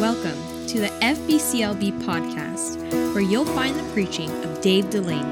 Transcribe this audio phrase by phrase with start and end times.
[0.00, 2.76] Welcome to the FBCLB podcast,
[3.14, 5.22] where you'll find the preaching of Dave Delaney,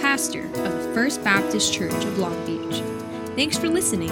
[0.00, 2.80] pastor of the First Baptist Church of Long Beach.
[3.36, 4.08] Thanks for listening.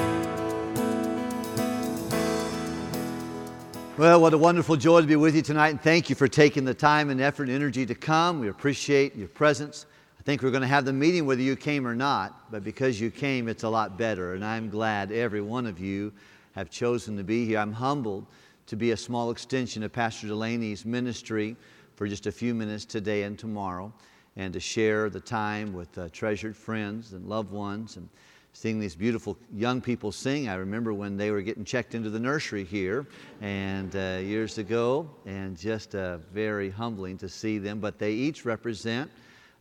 [3.97, 6.67] Well, what a wonderful joy to be with you tonight, and thank you for taking
[6.67, 8.41] the time and effort and energy to come.
[8.41, 9.87] We appreciate your presence.
[10.21, 13.01] I think we're going to have the meeting whether you came or not, but because
[13.01, 16.13] you came, it's a lot better, and I'm glad every one of you
[16.55, 17.59] have chosen to be here.
[17.59, 18.27] I'm humbled
[18.67, 21.57] to be a small extension of Pastor Delaney's ministry
[21.95, 23.93] for just a few minutes today and tomorrow,
[24.37, 28.09] and to share the time with uh, treasured friends and loved ones and
[28.53, 30.49] seeing these beautiful young people sing.
[30.49, 33.07] I remember when they were getting checked into the nursery here
[33.41, 37.81] and uh, years ago, and just uh, very humbling to see them.
[37.81, 39.11] But they each represent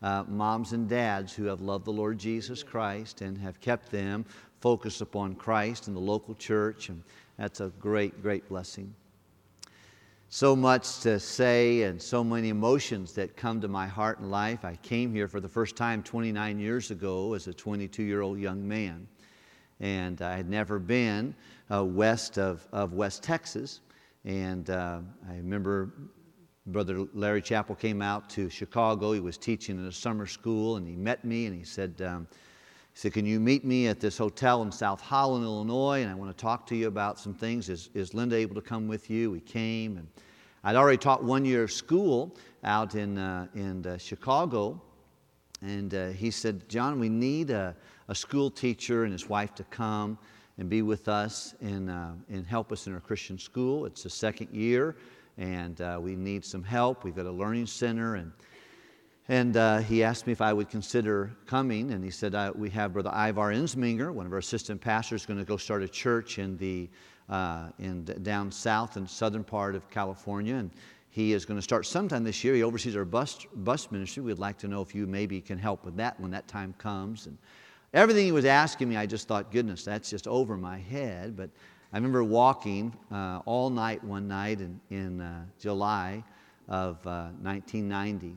[0.02, 4.25] uh, moms and dads who have loved the Lord Jesus Christ and have kept them
[4.61, 7.03] focused upon Christ and the local church, and
[7.38, 8.94] that's a great, great blessing.
[10.30, 14.66] So much to say and so many emotions that come to my heart and life.
[14.66, 18.39] I came here for the first time 29 years ago as a 22 year old
[18.39, 19.08] young man,
[19.80, 21.36] and I had never been
[21.72, 23.81] uh, west of, of West Texas.
[24.25, 25.94] And uh, I remember
[26.67, 29.11] Brother Larry Chappell came out to Chicago.
[29.11, 32.28] He was teaching in a summer school, and he met me and he said, um,
[32.95, 36.01] he said, Can you meet me at this hotel in South Holland, Illinois?
[36.01, 37.67] And I want to talk to you about some things.
[37.67, 39.31] Is, is Linda able to come with you?
[39.31, 39.97] We came.
[39.97, 40.07] And
[40.63, 44.81] I'd already taught one year of school out in, uh, in uh, Chicago.
[45.61, 47.75] And uh, he said, John, we need a,
[48.07, 50.17] a, school teacher and his wife to come
[50.57, 53.85] and be with us and, uh, and help us in our Christian school.
[53.85, 54.95] It's the second year,
[55.38, 57.03] and uh, we need some help.
[57.03, 58.16] We've got a learning center.
[58.16, 58.31] and
[59.28, 62.70] and uh, he asked me if I would consider coming, and he said, uh, We
[62.72, 66.38] have Brother Ivar Insminger, one of our assistant pastors, going to go start a church
[66.38, 66.88] in, the,
[67.28, 70.56] uh, in down south and southern part of California.
[70.56, 70.70] And
[71.09, 72.53] he is going to start sometime this year.
[72.53, 74.22] He oversees our bus, bus ministry.
[74.22, 77.25] We'd like to know if you maybe can help with that when that time comes.
[77.25, 77.35] And
[77.96, 81.35] everything he was asking me, I just thought, goodness, that's just over my head.
[81.35, 81.50] But
[81.91, 86.24] I remember walking uh, all night one night in, in uh, July
[86.68, 88.31] of 1990 uh,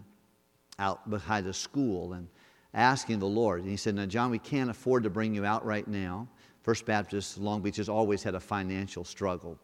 [0.79, 2.29] out behind a school and
[2.75, 3.61] asking the Lord.
[3.61, 6.29] And he said, Now, John, we can't afford to bring you out right now.
[6.63, 9.59] First Baptist Long Beach has always had a financial struggle.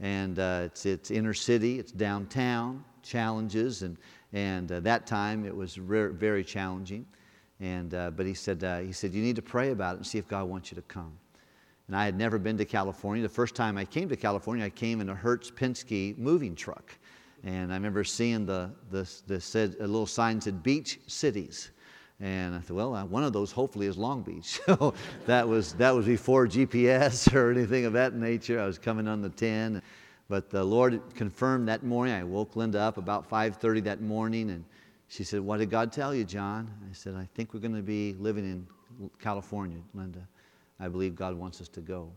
[0.00, 3.82] And uh, it's, it's inner city, it's downtown, challenges.
[3.82, 3.96] And,
[4.32, 7.06] and uh, that time it was re- very challenging.
[7.60, 10.06] And, uh, but he said, uh, he said, You need to pray about it and
[10.06, 11.12] see if God wants you to come.
[11.86, 13.22] And I had never been to California.
[13.22, 16.92] The first time I came to California, I came in a Hertz Penske moving truck.
[17.44, 21.70] And I remember seeing the, the, the said, a little sign said beach cities.
[22.18, 24.60] And I thought, well, uh, one of those hopefully is Long Beach.
[24.66, 24.94] So
[25.26, 28.60] that was, that was before GPS or anything of that nature.
[28.60, 29.82] I was coming on the 10.
[30.28, 32.14] But the Lord confirmed that morning.
[32.14, 34.64] I woke Linda up about 5.30 that morning, and
[35.06, 36.68] she said, what did God tell you, John?
[36.90, 38.66] I said, I think we're going to be living in
[39.20, 40.26] California, Linda.
[40.80, 42.10] I believe God wants us to go.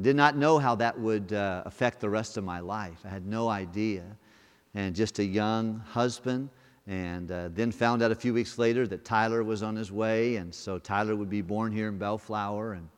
[0.00, 3.00] Did not know how that would uh, affect the rest of my life.
[3.04, 4.04] I had no idea
[4.74, 6.48] and just a young husband.
[6.86, 10.36] And uh, then found out a few weeks later that Tyler was on his way,
[10.36, 12.88] and so Tyler would be born here in Bellflower, and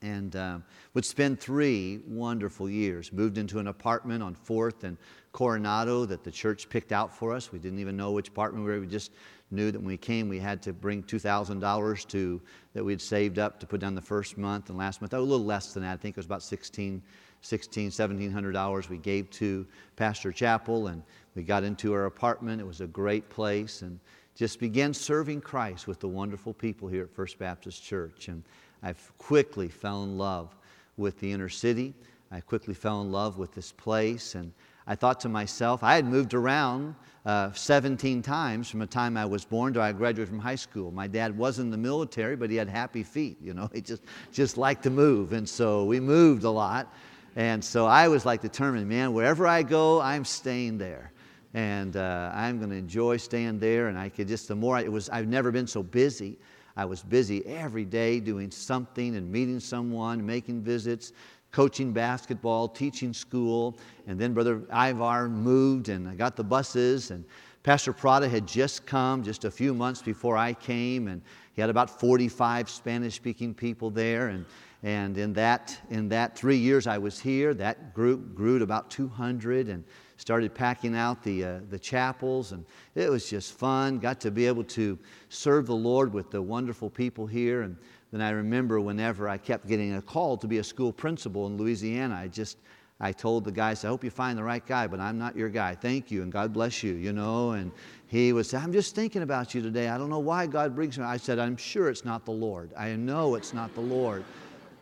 [0.00, 0.64] and um,
[0.94, 3.12] would spend three wonderful years.
[3.12, 4.96] Moved into an apartment on Fourth and
[5.32, 7.52] Coronado that the church picked out for us.
[7.52, 8.80] We didn't even know which apartment we were.
[8.80, 9.12] We just
[9.50, 12.40] knew that when we came, we had to bring two thousand dollars to
[12.72, 15.12] that we'd saved up to put down the first month and last month.
[15.12, 15.92] Oh, a little less than that.
[15.92, 17.02] I think it was about sixteen
[17.40, 19.66] sixteen, seventeen hundred dollars we gave to
[19.96, 21.02] Pastor Chappell, and
[21.34, 22.60] we got into our apartment.
[22.60, 23.98] It was a great place, and
[24.34, 28.28] just began serving Christ with the wonderful people here at First Baptist Church.
[28.28, 28.44] And
[28.84, 30.54] I quickly fell in love
[30.96, 31.92] with the inner city.
[32.30, 34.52] I quickly fell in love with this place, and
[34.86, 36.94] I thought to myself, I had moved around
[37.26, 40.90] uh, 17 times from the time I was born to I graduated from high school.
[40.90, 43.68] My dad was in the military, but he had happy feet, you know.
[43.74, 45.32] He just, just liked to move.
[45.32, 46.94] And so we moved a lot.
[47.38, 51.12] And so I was like determined, man, wherever I go, I'm staying there.
[51.54, 53.86] And uh, I'm going to enjoy staying there.
[53.86, 56.36] And I could just, the more I, it was, I've never been so busy.
[56.76, 61.12] I was busy every day doing something and meeting someone, making visits,
[61.52, 63.78] coaching basketball, teaching school.
[64.08, 67.12] And then Brother Ivar moved, and I got the buses.
[67.12, 67.24] And
[67.62, 71.22] Pastor Parada had just come just a few months before I came, and
[71.52, 74.26] he had about 45 Spanish speaking people there.
[74.26, 74.44] And
[74.82, 78.90] and in that, in that three years I was here, that group grew to about
[78.90, 79.82] 200 and
[80.18, 82.52] started packing out the, uh, the chapels.
[82.52, 82.64] And
[82.94, 83.98] it was just fun.
[83.98, 84.98] Got to be able to
[85.30, 87.62] serve the Lord with the wonderful people here.
[87.62, 87.76] And
[88.12, 91.56] then I remember whenever I kept getting a call to be a school principal in
[91.56, 92.58] Louisiana, I just,
[93.00, 95.18] I told the guy, I said, I hope you find the right guy, but I'm
[95.18, 95.74] not your guy.
[95.74, 97.52] Thank you, and God bless you, you know.
[97.52, 97.70] And
[98.06, 99.88] he would say, I'm just thinking about you today.
[99.88, 101.04] I don't know why God brings me.
[101.04, 102.72] I said, I'm sure it's not the Lord.
[102.76, 104.24] I know it's not the Lord.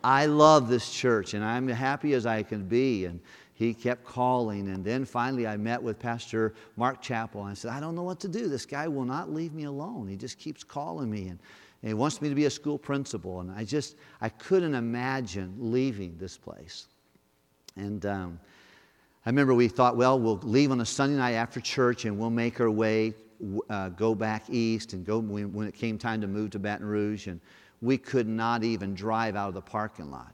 [0.03, 3.05] I love this church, and I'm happy as I can be.
[3.05, 3.19] And
[3.57, 4.69] he kept calling.
[4.69, 7.41] And then finally, I met with Pastor Mark Chappell.
[7.41, 8.47] And I said, I don't know what to do.
[8.47, 10.07] This guy will not leave me alone.
[10.07, 11.29] He just keeps calling me.
[11.29, 11.39] And,
[11.81, 13.39] and he wants me to be a school principal.
[13.39, 16.85] And I just, I couldn't imagine leaving this place.
[17.75, 18.39] And um,
[19.25, 22.29] I remember we thought, well, we'll leave on a Sunday night after church and we'll
[22.29, 23.15] make our way,
[23.71, 26.85] uh, go back east and go when, when it came time to move to Baton
[26.85, 27.25] Rouge.
[27.25, 27.41] And
[27.81, 30.33] we could not even drive out of the parking lot.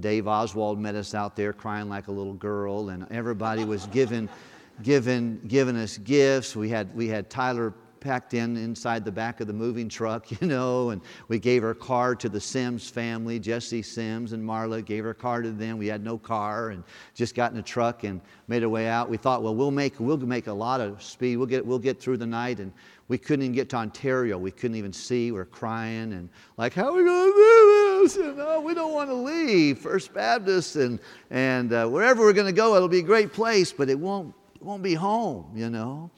[0.00, 4.28] Dave Oswald met us out there crying like a little girl, and everybody was giving,
[4.82, 6.56] giving, giving us gifts.
[6.56, 10.46] We had, we had Tyler packed in inside the back of the moving truck, you
[10.46, 15.04] know, and we gave her car to the Sims family, Jesse Sims and Marla gave
[15.04, 15.78] her car to them.
[15.78, 16.82] We had no car and
[17.14, 19.08] just got in a truck and made our way out.
[19.08, 21.36] We thought, well, we'll make, we'll make a lot of speed.
[21.36, 22.58] We'll get, we'll get through the night.
[22.58, 22.72] And
[23.12, 24.38] we couldn't even get to Ontario.
[24.38, 25.32] We couldn't even see.
[25.32, 28.16] We we're crying and like, how are we going to do this?
[28.16, 30.98] And oh, we don't want to leave First Baptist and,
[31.28, 34.34] and uh, wherever we're going to go, it'll be a great place, but it won't,
[34.54, 36.10] it won't be home, you know.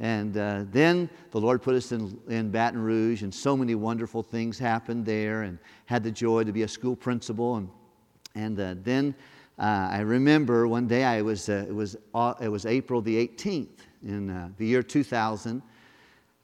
[0.00, 4.22] And uh, then the Lord put us in, in Baton Rouge, and so many wonderful
[4.22, 7.56] things happened there, and had the joy to be a school principal.
[7.56, 7.68] And,
[8.34, 9.14] and uh, then
[9.58, 13.28] uh, I remember one day I was, uh, it, was, uh, it was April the
[13.28, 15.60] 18th in uh, the year 2000.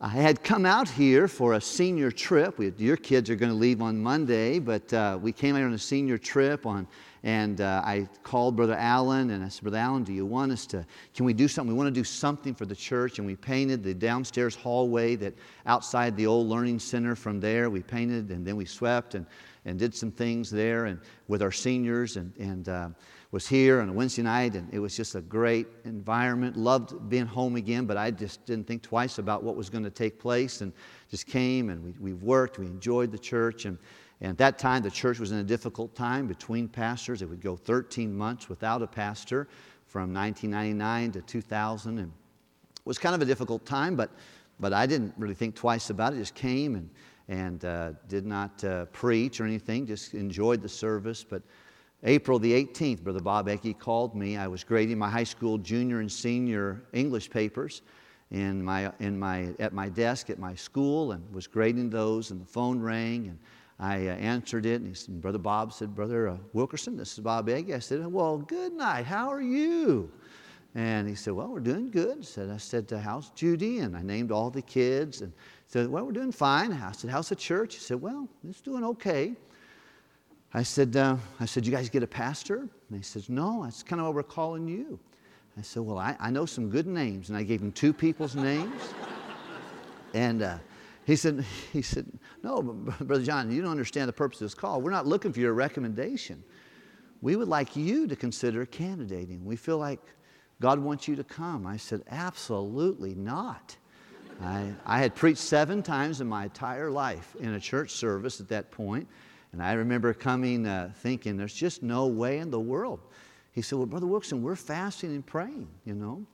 [0.00, 2.58] I had come out here for a senior trip.
[2.58, 5.78] We, your kids are going to leave on Monday, but we came out on a
[5.78, 6.86] senior trip on
[7.24, 10.66] and uh, I called Brother Allen and I said, Brother Allen, do you want us
[10.66, 11.74] to, can we do something?
[11.74, 13.18] We want to do something for the church.
[13.18, 15.32] And we painted the downstairs hallway that
[15.64, 17.70] outside the old learning center from there.
[17.70, 19.24] We painted and then we swept and,
[19.64, 22.88] and did some things there and with our seniors and, and uh,
[23.34, 24.54] was here on a Wednesday night.
[24.54, 26.56] And it was just a great environment.
[26.56, 29.90] Loved being home again, but I just didn't think twice about what was going to
[29.90, 30.72] take place and
[31.10, 32.60] just came and we, we worked.
[32.60, 33.64] We enjoyed the church.
[33.64, 33.76] And
[34.20, 37.20] and at that time, the church was in a difficult time between pastors.
[37.20, 39.48] It would go 13 months without a pastor
[39.86, 41.98] from 1999 to 2000.
[41.98, 44.10] And it was kind of a difficult time, but,
[44.60, 46.18] but I didn't really think twice about it.
[46.18, 46.88] Just came and,
[47.28, 51.24] and uh, did not uh, preach or anything, just enjoyed the service.
[51.24, 51.42] But
[52.06, 54.36] April the 18th, Brother Bob Ecke called me.
[54.36, 57.80] I was grading my high school junior and senior English papers
[58.30, 62.42] in my, in my, at my desk at my school and was grading those, and
[62.42, 63.28] the phone rang.
[63.28, 63.38] And
[63.78, 67.20] I uh, answered it, and, he said, Brother Bob said, Brother uh, Wilkerson, this is
[67.20, 67.70] Bob Egg.
[67.70, 69.06] I said, Well, good night.
[69.06, 70.12] How are you?
[70.74, 72.18] And he said, Well, we're doing good.
[72.18, 73.78] I said, I said, How's Judy?
[73.78, 75.22] And I named all the kids.
[75.22, 75.32] And
[75.68, 76.70] said, Well, we're doing fine.
[76.72, 77.74] I said, How's the church?
[77.74, 79.34] He said, Well, it's doing okay.
[80.56, 82.58] I said, uh, I said, You guys get a pastor?
[82.58, 85.00] And he says, No, that's kind of what we're calling you.
[85.58, 87.28] I said, Well, I, I know some good names.
[87.28, 88.80] And I gave him two people's names.
[90.14, 90.58] and uh,
[91.04, 92.06] he said, he said,
[92.44, 94.80] No, Brother John, you don't understand the purpose of this call.
[94.80, 96.42] We're not looking for your recommendation.
[97.20, 99.44] We would like you to consider candidating.
[99.44, 100.00] We feel like
[100.60, 101.66] God wants you to come.
[101.66, 103.76] I said, Absolutely not.
[104.40, 108.48] I, I had preached seven times in my entire life in a church service at
[108.48, 109.08] that point,
[109.54, 112.98] and I remember coming uh, thinking, There's just no way in the world.
[113.52, 116.26] He said, Well, Brother Wilson, we're fasting and praying, you know.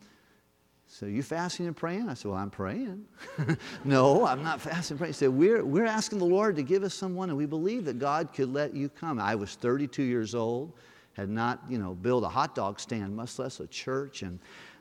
[0.86, 2.08] So you fasting and praying?
[2.08, 3.04] I said, Well, I'm praying.
[3.84, 5.12] no, I'm not fasting and praying.
[5.12, 7.98] He said, we're, we're asking the Lord to give us someone, and we believe that
[7.98, 9.20] God could let you come.
[9.20, 10.72] I was 32 years old,
[11.12, 14.38] had not, you know, built a hot dog stand, much less a church, and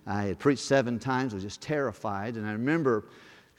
[0.08, 2.38] I had preached seven times, was just terrified.
[2.38, 3.10] And I remember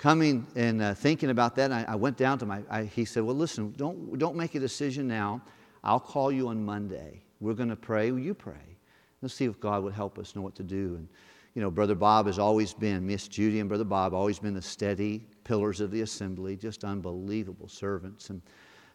[0.00, 1.70] coming and uh, thinking about that.
[1.70, 4.60] I, I, went down to my, I, he said, Well, listen, don't, don't make a
[4.60, 5.42] decision now.
[5.84, 7.22] I'll call you on Monday.
[7.38, 8.10] We're going to pray.
[8.10, 8.54] Will you pray?
[9.20, 10.96] Let's see if God would help us know what to do.
[10.96, 11.08] And
[11.54, 14.62] you know, Brother Bob has always been, Miss Judy and Brother Bob, always been the
[14.62, 18.30] steady pillars of the assembly, just unbelievable servants.
[18.30, 18.40] And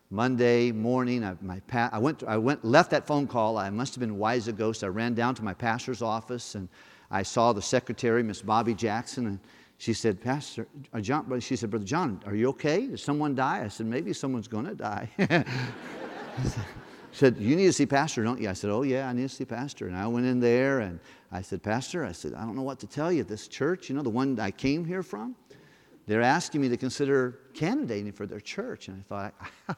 [0.10, 3.60] Monday morning, I, my pa- I, went, I went, left that phone call.
[3.60, 4.84] I must have been wise a ghost.
[4.84, 6.68] I ran down to my pastor's office and
[7.12, 9.40] I saw the secretary, Miss Bobby Jackson, and
[9.78, 12.88] she said, Pastor, uh, John, she said, Brother John, are you okay?
[12.88, 13.64] Did someone die?
[13.64, 15.10] I said, maybe someone's going to die.
[15.18, 16.50] She
[17.12, 18.50] said, You need to see Pastor, don't you?
[18.50, 19.88] I said, Oh, yeah, I need to see Pastor.
[19.88, 21.00] And I went in there and
[21.32, 23.24] I said, Pastor, I said, I don't know what to tell you.
[23.24, 25.36] This church, you know, the one I came here from,
[26.08, 28.88] they're asking me to consider candidating for their church.
[28.88, 29.32] And I
[29.68, 29.78] thought,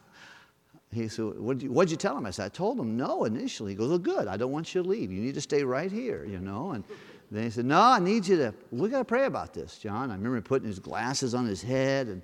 [0.92, 2.26] he said, what did, you, what'd you tell him?
[2.26, 3.72] I said, I told him no initially.
[3.72, 4.28] He goes, Well, good.
[4.28, 5.10] I don't want you to leave.
[5.10, 6.70] You need to stay right here, you know.
[6.70, 6.84] And
[7.30, 10.10] then he said, No, I need you to, we got to pray about this, John.
[10.10, 12.22] I remember putting his glasses on his head and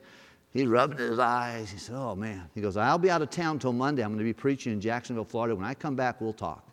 [0.50, 1.70] he rubbed his eyes.
[1.70, 2.48] He said, Oh, man.
[2.54, 4.02] He goes, I'll be out of town till Monday.
[4.02, 5.54] I'm going to be preaching in Jacksonville, Florida.
[5.54, 6.66] When I come back, we'll talk.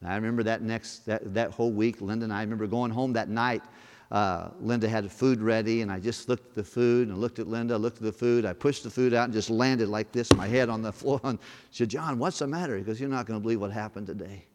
[0.00, 2.90] And I remember that next, that, that whole week, Linda and I, I remember going
[2.90, 3.62] home that night.
[4.10, 7.48] Uh, Linda had food ready, and I just looked at the food and looked at
[7.48, 8.44] Linda, looked at the food.
[8.44, 11.20] I pushed the food out and just landed like this, my head on the floor.
[11.24, 11.38] And
[11.70, 12.76] she said, John, what's the matter?
[12.76, 14.46] He goes, You're not going to believe what happened today.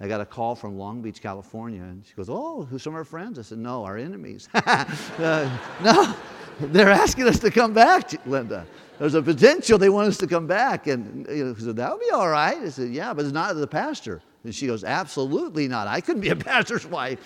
[0.00, 2.96] I got a call from Long Beach, California, and she goes, Oh, who's some of
[2.96, 3.38] our friends?
[3.38, 4.48] I said, No, our enemies.
[4.54, 6.14] uh, no,
[6.60, 8.66] they're asking us to come back, Linda.
[8.98, 10.86] There's a potential they want us to come back.
[10.86, 12.56] And you know, said, That'll be all right.
[12.56, 14.22] I said, Yeah, but it's not the pastor.
[14.44, 15.86] And she goes, Absolutely not.
[15.86, 17.18] I couldn't be a pastor's wife.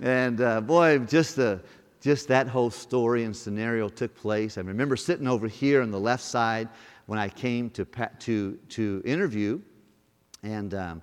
[0.00, 1.60] And uh, boy, just, the,
[2.00, 4.56] just that whole story and scenario took place.
[4.56, 6.70] I remember sitting over here on the left side
[7.04, 7.84] when I came to,
[8.20, 9.60] to, to interview.
[10.42, 11.02] And um,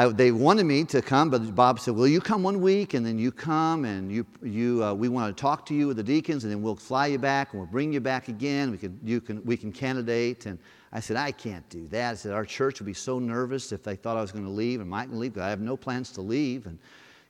[0.00, 3.04] I, they wanted me to come, but Bob said, "Will you come one week, and
[3.04, 6.02] then you come, and you, you, uh, we want to talk to you with the
[6.02, 8.70] deacons, and then we'll fly you back, and we'll bring you back again.
[8.70, 10.58] We can, you can, we can candidate." And
[10.90, 13.82] I said, "I can't do that." I said, "Our church would be so nervous if
[13.82, 16.12] they thought I was going to leave, and Mike can leave, I have no plans
[16.12, 16.78] to leave." And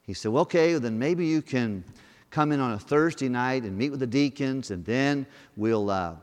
[0.06, 1.82] he said, "Well, okay, then maybe you can
[2.30, 6.14] come in on a Thursday night and meet with the deacons, and then we'll, uh,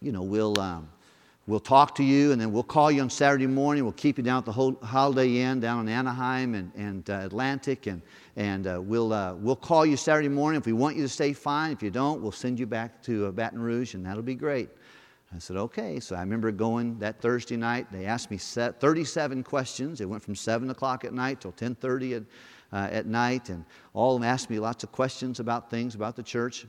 [0.00, 0.88] you know, we'll." Um,
[1.48, 3.82] We'll talk to you and then we'll call you on Saturday morning.
[3.82, 7.20] We'll keep you down at the whole Holiday Inn down in Anaheim and, and uh,
[7.24, 7.86] Atlantic.
[7.86, 8.02] And,
[8.36, 10.60] and uh, we'll, uh, we'll call you Saturday morning.
[10.60, 11.72] If we want you to stay, fine.
[11.72, 14.68] If you don't, we'll send you back to uh, Baton Rouge and that'll be great.
[15.34, 16.00] I said, okay.
[16.00, 17.90] So I remember going that Thursday night.
[17.90, 20.02] They asked me set 37 questions.
[20.02, 22.22] It went from 7 o'clock at night till 10.30 at,
[22.74, 23.48] uh, at night.
[23.48, 23.64] And
[23.94, 26.66] all of them asked me lots of questions about things, about the church.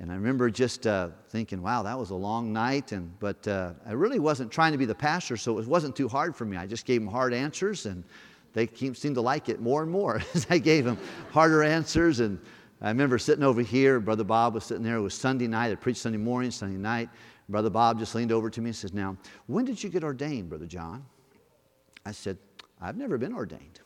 [0.00, 2.92] And I remember just uh, thinking, wow, that was a long night.
[2.92, 6.08] And, but uh, I really wasn't trying to be the pastor, so it wasn't too
[6.08, 6.56] hard for me.
[6.56, 8.02] I just gave them hard answers, and
[8.54, 10.96] they seemed to like it more and more as I gave them
[11.32, 12.20] harder answers.
[12.20, 12.40] And
[12.80, 14.96] I remember sitting over here, Brother Bob was sitting there.
[14.96, 15.70] It was Sunday night.
[15.70, 17.10] I preached Sunday morning, Sunday night.
[17.50, 20.48] Brother Bob just leaned over to me and says, Now, when did you get ordained,
[20.48, 21.04] Brother John?
[22.06, 22.38] I said,
[22.80, 23.80] I've never been ordained.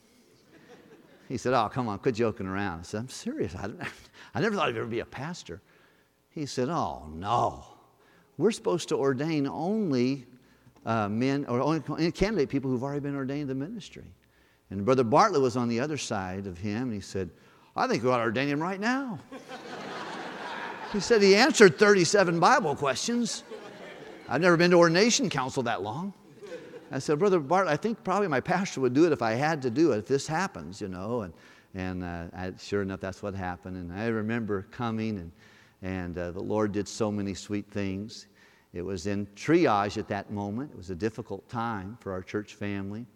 [1.28, 2.80] He said, Oh, come on, quit joking around.
[2.80, 3.56] I said, I'm serious.
[3.56, 3.68] I,
[4.34, 5.60] I never thought I'd ever be a pastor.
[6.34, 7.64] He said, Oh, no.
[8.36, 10.26] We're supposed to ordain only
[10.84, 14.04] uh, men or only candidate people who've already been ordained to ministry.
[14.70, 17.30] And Brother Bartlett was on the other side of him, and he said,
[17.76, 19.20] I think we ought to ordain him right now.
[20.92, 23.44] he said he answered 37 Bible questions.
[24.28, 26.12] I've never been to ordination council that long.
[26.90, 29.62] I said, Brother Bart, I think probably my pastor would do it if I had
[29.62, 31.22] to do it, if this happens, you know.
[31.22, 31.34] And,
[31.74, 33.76] and uh, I, sure enough, that's what happened.
[33.76, 35.32] And I remember coming and
[35.82, 38.26] and uh, the Lord did so many sweet things.
[38.72, 40.70] It was in triage at that moment.
[40.72, 43.06] It was a difficult time for our church family,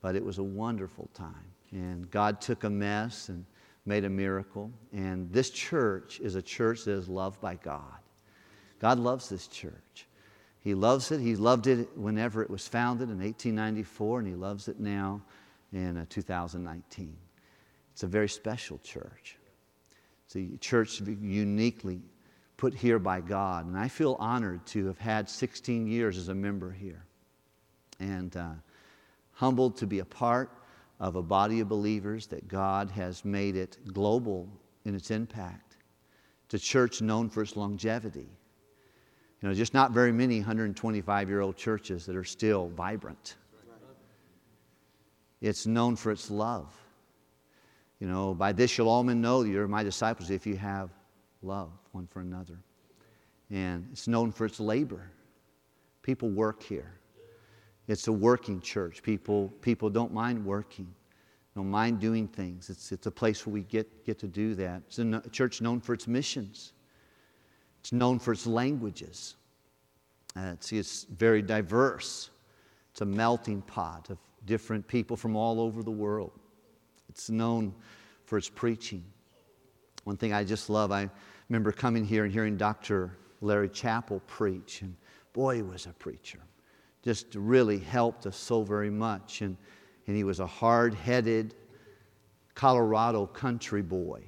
[0.00, 1.52] but it was a wonderful time.
[1.72, 3.44] And God took a mess and
[3.84, 4.70] made a miracle.
[4.92, 8.00] And this church is a church that is loved by God.
[8.78, 10.06] God loves this church.
[10.60, 11.20] He loves it.
[11.20, 15.22] He loved it whenever it was founded in 1894, and He loves it now
[15.72, 17.16] in uh, 2019.
[17.92, 19.36] It's a very special church.
[20.34, 22.02] A church uniquely
[22.56, 23.66] put here by God.
[23.66, 27.04] And I feel honored to have had 16 years as a member here
[28.00, 28.50] and uh,
[29.32, 30.50] humbled to be a part
[30.98, 34.48] of a body of believers that God has made it global
[34.84, 35.76] in its impact.
[36.46, 38.28] It's a church known for its longevity.
[39.40, 43.36] You know, just not very many 125 year old churches that are still vibrant.
[45.40, 46.74] It's known for its love.
[48.00, 50.90] You know, by this you'll all men know that you're my disciples if you have
[51.42, 52.58] love one for another.
[53.50, 55.10] And it's known for its labor.
[56.02, 56.98] People work here.
[57.88, 59.02] It's a working church.
[59.02, 60.92] People, people don't mind working,
[61.54, 62.68] don't mind doing things.
[62.68, 64.82] It's, it's a place where we get, get to do that.
[64.88, 66.72] It's a church known for its missions,
[67.80, 69.36] it's known for its languages.
[70.36, 72.28] Uh, it's, it's very diverse.
[72.90, 76.32] It's a melting pot of different people from all over the world.
[77.16, 77.72] It's known
[78.26, 79.02] for its preaching.
[80.04, 81.08] One thing I just love, I
[81.48, 83.10] remember coming here and hearing Dr.
[83.40, 84.94] Larry Chappell preach, and
[85.32, 86.40] boy, he was a preacher.
[87.02, 89.40] Just really helped us so very much.
[89.40, 89.56] And,
[90.06, 91.54] and he was a hard headed
[92.54, 94.20] Colorado country boy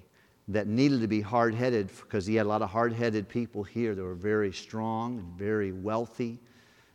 [0.49, 3.63] that needed to be hard headed because he had a lot of hard headed people
[3.63, 6.39] here that were very strong and very wealthy.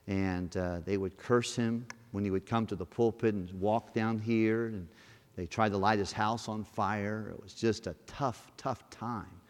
[0.07, 3.93] And uh, they would curse him when he would come to the pulpit and walk
[3.93, 4.65] down here.
[4.65, 4.88] And
[5.36, 7.34] they tried to light his house on fire.
[7.36, 9.42] It was just a tough, tough time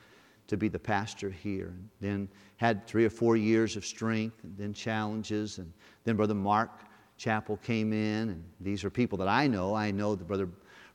[0.47, 1.67] to be the pastor here.
[1.67, 5.57] And then had three or four years of strength, and then challenges.
[5.57, 5.71] And
[6.03, 6.69] then Brother Mark
[7.17, 9.73] Chappell came in, and these are people that I know.
[9.73, 10.49] I know the brother,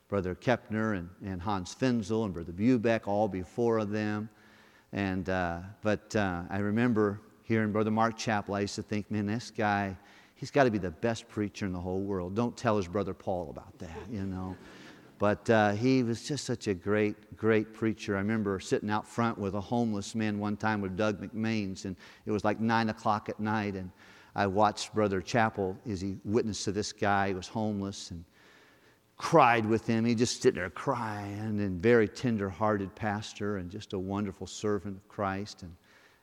[0.07, 4.29] brother Kepner and, and Hans Finzel and Brother Bubeck, all before of them.
[4.91, 9.25] And, uh, but uh, I remember hearing Brother Mark Chappell, I used to think, man,
[9.25, 9.95] this guy,
[10.35, 12.35] he's got to be the best preacher in the whole world.
[12.35, 14.55] Don't tell his brother Paul about that, you know.
[15.19, 18.15] But uh, he was just such a great, great preacher.
[18.15, 21.97] I remember sitting out front with a homeless man one time with Doug McMains, and
[22.25, 23.75] it was like nine o'clock at night.
[23.75, 23.91] And
[24.33, 28.23] I watched Brother Chappell as he witnessed to this guy who was homeless and
[29.17, 30.05] cried with him.
[30.05, 35.07] He just stood there crying, and very tender-hearted pastor, and just a wonderful servant of
[35.09, 35.63] Christ.
[35.63, 35.75] And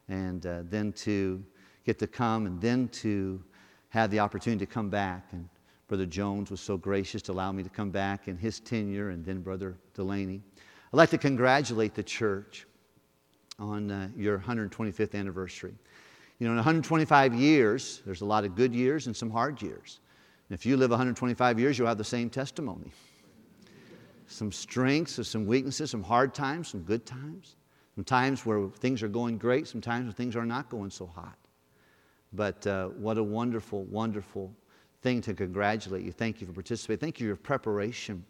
[0.09, 1.45] and uh, then to
[1.85, 3.43] get to come, and then to
[3.91, 5.49] have the opportunity to come back and
[5.89, 9.25] Brother Jones was so gracious to allow me to come back in his tenure, and
[9.25, 10.43] then Brother Delaney.
[10.93, 12.67] I'd like to congratulate the church
[13.59, 15.75] on uh, your 125th anniversary.
[16.39, 20.01] You know, in 125 years, there's a lot of good years and some hard years.
[20.49, 22.93] And if you live 125 years, you'll have the same testimony.
[24.27, 27.57] Some strengths, some weaknesses, some hard times, some good times.
[27.95, 31.07] Some times where things are going great, some times when things are not going so
[31.07, 31.39] hot.
[32.33, 34.53] But uh, what a wonderful, wonderful
[35.03, 36.13] thing to congratulate you.
[36.13, 37.01] Thank you for participating.
[37.01, 38.25] Thank you for your preparation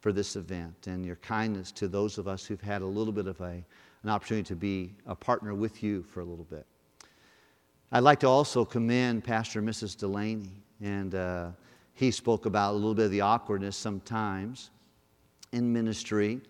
[0.00, 3.26] for this event and your kindness to those of us who've had a little bit
[3.26, 3.64] of a,
[4.02, 6.66] an opportunity to be a partner with you for a little bit.
[7.90, 9.96] I'd like to also commend Pastor and Mrs.
[9.96, 10.50] Delaney.
[10.80, 11.48] And uh,
[11.94, 14.70] he spoke about a little bit of the awkwardness sometimes
[15.52, 16.40] in ministry,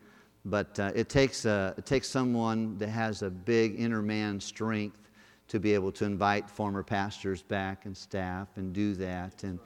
[0.45, 5.08] but uh, it, takes a, it takes someone that has a big inner man strength
[5.49, 9.43] to be able to invite former pastors back and staff and do that.
[9.43, 9.59] And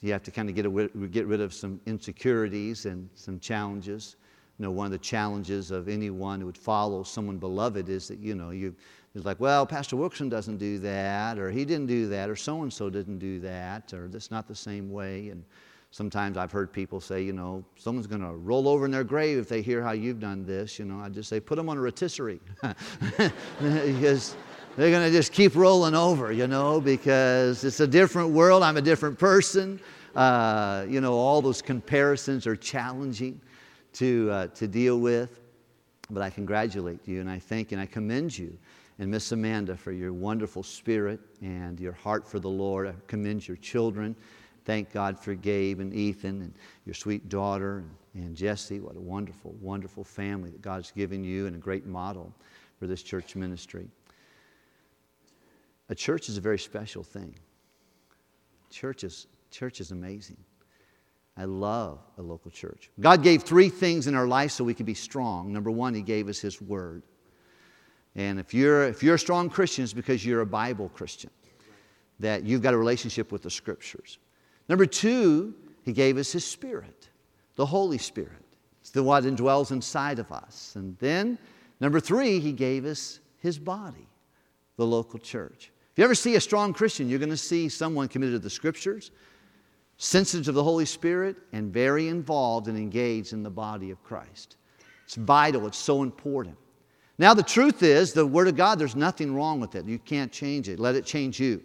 [0.00, 4.16] you have to kind of get, a, get rid of some insecurities and some challenges.
[4.58, 8.18] You know, one of the challenges of anyone who would follow someone beloved is that,
[8.18, 8.74] you know, you,
[9.14, 12.62] it's like, well, Pastor Wilkerson doesn't do that, or he didn't do that, or so
[12.62, 15.28] and so didn't do that, or that's not the same way.
[15.28, 15.44] And
[15.90, 19.38] sometimes I've heard people say, you know, someone's going to roll over in their grave
[19.38, 20.78] if they hear how you've done this.
[20.78, 22.40] You know, I just say, put them on a rotisserie.
[23.60, 24.34] because
[24.76, 28.62] they're going to just keep rolling over, you know, because it's a different world.
[28.62, 29.78] I'm a different person.
[30.14, 33.40] Uh, you know, all those comparisons are challenging
[33.94, 35.40] to, uh, to deal with.
[36.08, 38.56] But I congratulate you and I thank and I commend you
[38.98, 42.88] and Miss Amanda for your wonderful spirit and your heart for the Lord.
[42.88, 44.16] I commend your children.
[44.64, 46.54] Thank God for Gabe and Ethan and
[46.86, 47.78] your sweet daughter
[48.14, 48.80] and, and Jesse.
[48.80, 52.32] What a wonderful, wonderful family that God's given you and a great model
[52.78, 53.86] for this church ministry.
[55.88, 57.34] A church is a very special thing.
[58.70, 60.38] Church is, church is amazing.
[61.36, 62.90] I love a local church.
[63.00, 65.52] God gave three things in our life so we could be strong.
[65.52, 67.02] Number one, He gave us His Word.
[68.14, 71.30] And if you're, if you're a strong Christian, it's because you're a Bible Christian,
[72.20, 74.18] that you've got a relationship with the Scriptures.
[74.68, 77.08] Number two, He gave us His Spirit,
[77.56, 78.44] the Holy Spirit.
[78.82, 80.74] It's the one that dwells inside of us.
[80.76, 81.38] And then,
[81.80, 84.06] number three, He gave us His body,
[84.76, 85.70] the local church.
[85.92, 88.50] If you ever see a strong Christian, you're going to see someone committed to the
[88.50, 89.10] scriptures,
[89.98, 94.56] sensitive to the Holy Spirit, and very involved and engaged in the body of Christ.
[95.04, 96.56] It's vital, it's so important.
[97.18, 99.84] Now, the truth is, the Word of God, there's nothing wrong with it.
[99.84, 100.80] You can't change it.
[100.80, 101.62] Let it change you.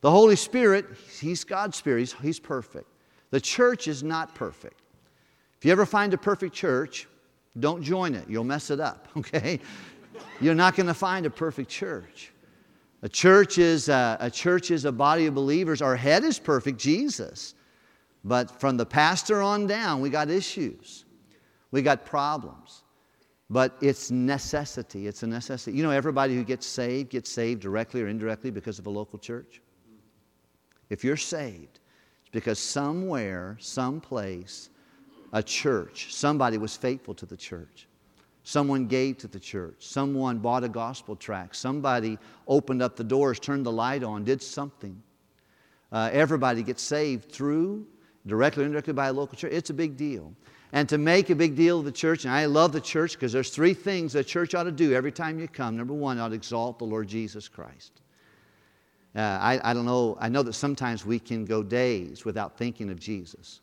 [0.00, 0.86] The Holy Spirit,
[1.20, 2.90] He's God's Spirit, He's, he's perfect.
[3.30, 4.80] The church is not perfect.
[5.58, 7.06] If you ever find a perfect church,
[7.58, 8.28] don't join it.
[8.28, 9.60] You'll mess it up, okay?
[10.40, 12.32] You're not going to find a perfect church.
[13.02, 15.82] A church is a, a, church is a body of believers.
[15.82, 17.54] Our head is perfect, Jesus.
[18.24, 21.04] But from the pastor on down, we got issues.
[21.70, 22.82] We got problems.
[23.50, 25.06] But it's necessity.
[25.06, 25.76] It's a necessity.
[25.76, 29.18] You know, everybody who gets saved gets saved directly or indirectly because of a local
[29.18, 29.62] church.
[30.90, 31.80] If you're saved,
[32.20, 34.70] it's because somewhere, someplace,
[35.32, 37.87] a church, somebody was faithful to the church.
[38.48, 39.74] Someone gave to the church.
[39.80, 41.54] Someone bought a gospel tract.
[41.54, 45.02] Somebody opened up the doors, turned the light on, did something.
[45.92, 47.86] Uh, everybody gets saved through,
[48.26, 49.52] directly or indirectly by a local church.
[49.52, 50.32] It's a big deal.
[50.72, 53.34] And to make a big deal of the church, and I love the church because
[53.34, 55.76] there's three things a church ought to do every time you come.
[55.76, 58.00] Number one, ought to exalt the Lord Jesus Christ.
[59.14, 62.88] Uh, I, I don't know, I know that sometimes we can go days without thinking
[62.88, 63.60] of Jesus.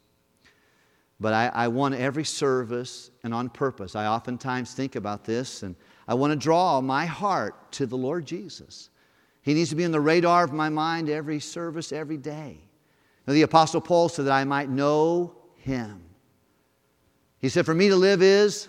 [1.19, 3.95] But I, I, want every service and on purpose.
[3.95, 5.75] I oftentimes think about this and
[6.07, 8.89] I want to draw my heart to the Lord Jesus.
[9.41, 12.57] He needs to be in the radar of my mind every service, every day.
[13.25, 16.03] Now, the Apostle Paul said that I might know him.
[17.39, 18.67] He said, For me to live is,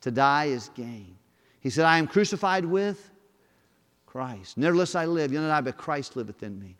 [0.00, 1.16] to die is gain.
[1.60, 3.10] He said, I am crucified with
[4.06, 4.56] Christ.
[4.56, 6.76] Nevertheless I live, yet not I, but Christ liveth in me.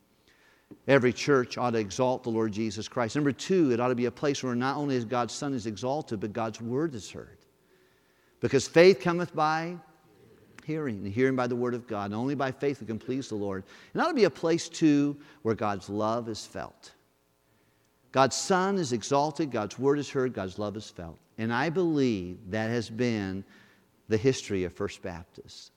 [0.88, 3.16] Every church ought to exalt the Lord Jesus Christ.
[3.16, 5.66] Number two, it ought to be a place where not only is God's Son is
[5.66, 7.38] exalted, but God's word is heard.
[8.40, 9.76] Because faith cometh by
[10.66, 12.06] Hearing, and hearing by the word of God.
[12.06, 13.62] And only by faith we can please the Lord.
[13.94, 16.90] And ought to be a place, too, where God's love is felt.
[18.10, 21.18] God's Son is exalted, God's word is heard, God's love is felt.
[21.38, 23.44] And I believe that has been
[24.08, 25.70] the history of First Baptist.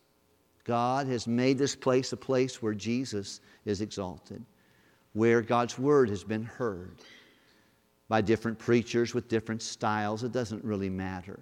[0.63, 4.43] God has made this place a place where Jesus is exalted,
[5.13, 6.95] where God's word has been heard
[8.07, 10.23] by different preachers with different styles.
[10.23, 11.39] It doesn't really matter.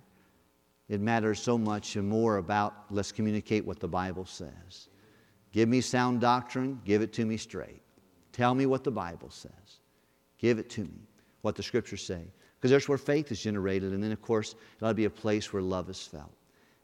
[0.89, 4.89] It matters so much and more about let's communicate what the Bible says.
[5.51, 7.81] Give me sound doctrine, give it to me straight.
[8.31, 9.81] Tell me what the Bible says.
[10.37, 11.07] Give it to me,
[11.41, 12.21] what the scriptures say.
[12.55, 15.09] Because there's where faith is generated, and then, of course, it ought to be a
[15.09, 16.33] place where love is felt.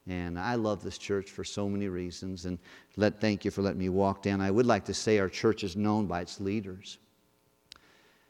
[0.07, 2.45] And I love this church for so many reasons.
[2.45, 2.59] And
[2.97, 4.41] let, thank you for letting me walk down.
[4.41, 6.97] I would like to say our church is known by its leaders.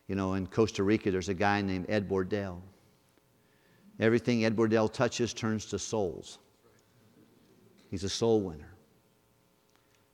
[0.07, 2.61] You know, in Costa Rica, there's a guy named Ed Bordell.
[3.99, 6.39] Everything Ed Bordell touches turns to souls.
[7.89, 8.73] He's a soul winner.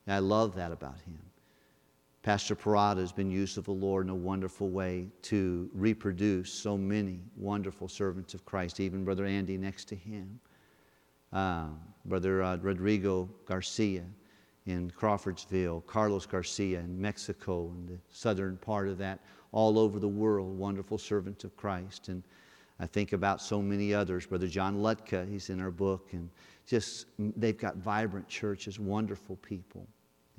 [0.06, 1.20] And I love that about him.
[2.22, 6.78] Pastor Parada has been used of the Lord in a wonderful way to reproduce so
[6.78, 10.40] many wonderful servants of Christ, even Brother Andy next to him,
[11.34, 11.68] uh,
[12.06, 14.04] Brother uh, Rodrigo Garcia
[14.66, 19.20] in Crawfordsville, Carlos Garcia in Mexico, and the southern part of that,
[19.52, 22.10] all over the world, wonderful servants of Christ.
[22.10, 22.24] And
[22.80, 24.26] I think about so many others.
[24.26, 26.30] Brother John Lutka, he's in our book, and
[26.68, 29.88] just they've got vibrant churches, wonderful people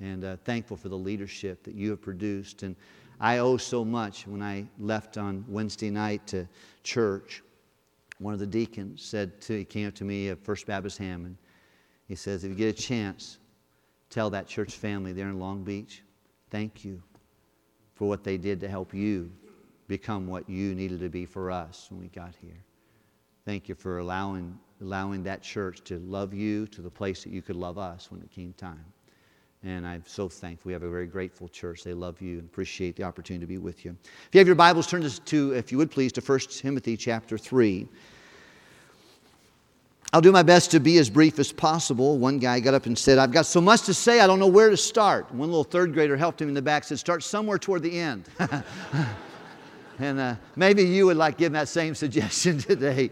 [0.01, 2.63] and uh, thankful for the leadership that you have produced.
[2.63, 2.75] And
[3.19, 4.27] I owe so much.
[4.27, 6.47] When I left on Wednesday night to
[6.83, 7.43] church,
[8.21, 11.35] one of the deacons said to, he came up to me at First Baptist Hammond.
[12.07, 13.39] He says, if you get a chance,
[14.11, 16.03] tell that church family there in Long Beach,
[16.51, 17.01] thank you
[17.95, 19.31] for what they did to help you
[19.87, 22.63] become what you needed to be for us when we got here.
[23.43, 27.41] Thank you for allowing, allowing that church to love you to the place that you
[27.41, 28.85] could love us when it came time.
[29.63, 30.69] And I'm so thankful.
[30.69, 31.83] We have a very grateful church.
[31.83, 33.95] They love you and appreciate the opportunity to be with you.
[34.01, 37.37] If you have your Bibles, turn to, if you would please, to 1 Timothy chapter
[37.37, 37.87] 3.
[40.13, 42.17] I'll do my best to be as brief as possible.
[42.17, 44.47] One guy got up and said, I've got so much to say, I don't know
[44.47, 45.31] where to start.
[45.31, 48.25] One little third grader helped him in the back, said, Start somewhere toward the end.
[49.99, 53.11] and uh, maybe you would like give that same suggestion today.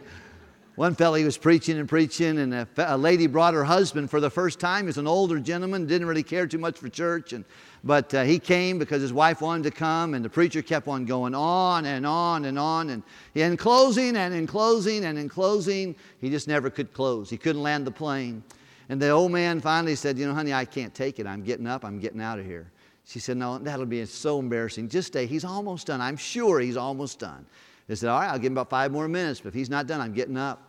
[0.80, 4.22] One fellow, he was preaching and preaching, and a, a, lady brought her husband for
[4.22, 4.86] the first time.
[4.86, 7.44] He was an older gentleman, didn't really care too much for church, and,
[7.84, 11.04] but uh, he came because his wife wanted to come, and the preacher kept on
[11.04, 12.92] going on and on and on.
[12.92, 13.04] And
[13.36, 17.30] in closing and in closing and in closing, he just never could close.
[17.30, 18.42] He couldn't land the plane.
[18.88, 21.28] And the old man finally said, You know, honey, I can't take it.
[21.28, 21.84] I'm getting up.
[21.84, 22.72] I'm getting out of here.
[23.04, 24.88] She said, No, that'll be so embarrassing.
[24.88, 25.26] Just stay.
[25.26, 26.00] He's almost done.
[26.00, 27.46] I'm sure he's almost done.
[27.89, 29.86] They said, All right, I'll give him about five more minutes, but if he's not
[29.86, 30.68] done, I'm getting up.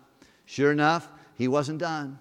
[0.51, 2.19] Sure enough, he wasn't done.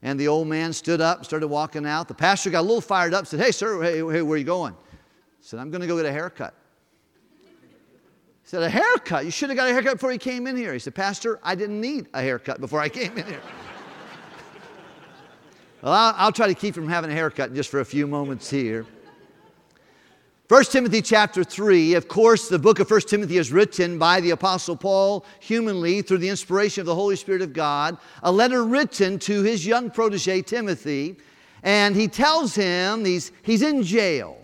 [0.00, 2.06] And the old man stood up, and started walking out.
[2.06, 4.44] The pastor got a little fired up, said, Hey, sir, hey, hey where are you
[4.44, 4.76] going?
[5.40, 6.54] Said, I'm going to go get a haircut.
[7.42, 7.48] He
[8.44, 9.24] said, A haircut?
[9.24, 10.72] You should have got a haircut before you came in here.
[10.74, 13.42] He said, Pastor, I didn't need a haircut before I came in here.
[15.82, 18.48] well, I'll, I'll try to keep from having a haircut just for a few moments
[18.48, 18.86] here.
[20.48, 24.30] 1 Timothy chapter 3, of course, the book of 1 Timothy is written by the
[24.30, 29.18] Apostle Paul humanly through the inspiration of the Holy Spirit of God, a letter written
[29.18, 31.16] to his young protege Timothy,
[31.64, 34.38] and he tells him he's, he's in jail.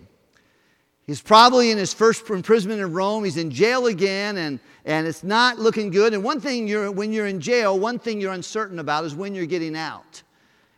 [1.06, 3.22] He's probably in his first imprisonment in Rome.
[3.22, 6.14] He's in jail again, and, and it's not looking good.
[6.14, 9.36] And one thing you're, when you're in jail, one thing you're uncertain about is when
[9.36, 10.24] you're getting out.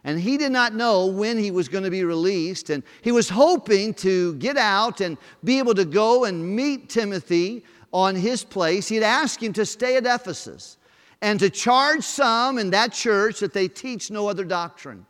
[0.05, 2.69] And he did not know when he was going to be released.
[2.69, 7.64] And he was hoping to get out and be able to go and meet Timothy
[7.93, 8.87] on his place.
[8.87, 10.77] He had asked him to stay at Ephesus
[11.23, 15.07] and to charge some in that church that they teach no other doctrine.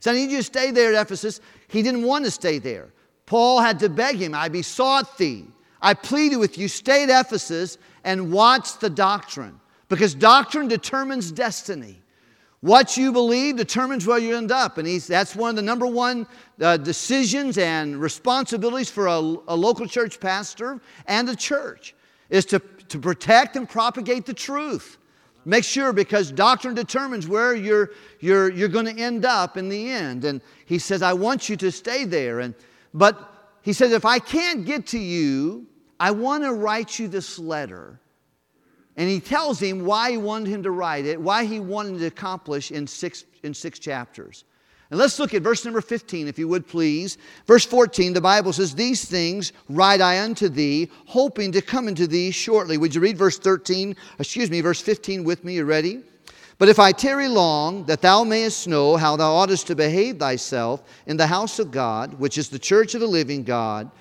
[0.00, 1.40] So I need you to stay there at Ephesus.
[1.68, 2.88] He didn't want to stay there.
[3.26, 5.44] Paul had to beg him, I besought thee.
[5.82, 12.00] I pleaded with you, stay at Ephesus and watch the doctrine, because doctrine determines destiny.
[12.60, 14.78] What you believe determines where you end up.
[14.78, 16.26] And that's one of the number one
[16.60, 21.94] uh, decisions and responsibilities for a, a, local church pastor and a church
[22.30, 24.98] is to, to protect and propagate the truth.
[25.44, 29.90] Make sure because doctrine determines where you're, you're, you're going to end up in the
[29.90, 30.24] end.
[30.24, 32.40] And he says, I want you to stay there.
[32.40, 32.54] And,
[32.92, 35.64] but he says, if I can't get to you,
[36.00, 38.00] I want to write you this letter
[38.98, 42.06] and he tells him why he wanted him to write it, why he wanted to
[42.06, 44.44] accomplish in six, in six chapters.
[44.90, 47.16] And let's look at verse number 15, if you would please.
[47.46, 52.08] Verse 14, the Bible says, These things write I unto thee, hoping to come unto
[52.08, 52.76] thee shortly.
[52.76, 55.54] Would you read verse 13, excuse me, verse 15 with me?
[55.54, 56.02] You ready?
[56.58, 60.82] But if I tarry long, that thou mayest know how thou oughtest to behave thyself
[61.06, 63.92] in the house of God, which is the church of the living God,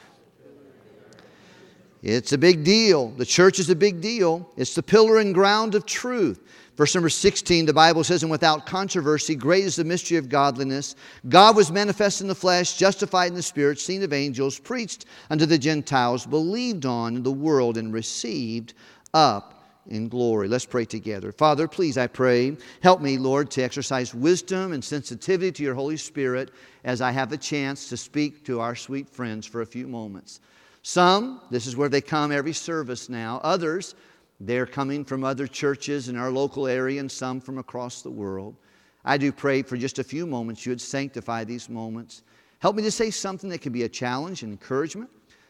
[2.04, 3.10] it's a big deal.
[3.10, 4.50] The church is a big deal.
[4.56, 6.42] It's the pillar and ground of truth.
[6.78, 10.96] Verse number 16, the Bible says, And without controversy, great is the mystery of godliness.
[11.28, 15.48] God was manifest in the flesh, justified in the spirit, seen of angels, preached unto
[15.48, 18.76] the Gentiles, believed on in the world, and received
[19.16, 20.48] up in glory.
[20.48, 21.32] Let's pray together.
[21.32, 25.98] Father, please, I pray, help me, Lord, to exercise wisdom and sensitivity to your Holy
[25.98, 26.52] Spirit
[26.84, 30.42] as I have the chance to speak to our sweet friends for a few moments.
[30.88, 33.42] Some, this is where they come every service now.
[33.44, 33.94] Others,
[34.40, 38.56] they're coming from other churches in our local area and some from across the world.
[39.04, 42.22] I do pray for just a few moments you would sanctify these moments.
[42.60, 45.10] Help me to say something that can be a challenge and encouragement.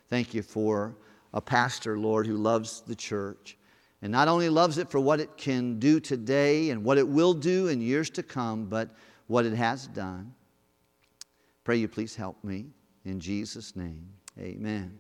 [0.10, 0.96] Thank you for
[1.36, 3.60] a pastor, Lord, who loves the church
[4.02, 7.36] and not only loves it for what it can do today and what it will
[7.36, 8.90] do in years to come, but
[9.28, 10.34] what it has done.
[11.64, 12.72] Pray you please help me.
[13.06, 14.98] In Jesus' name, amen.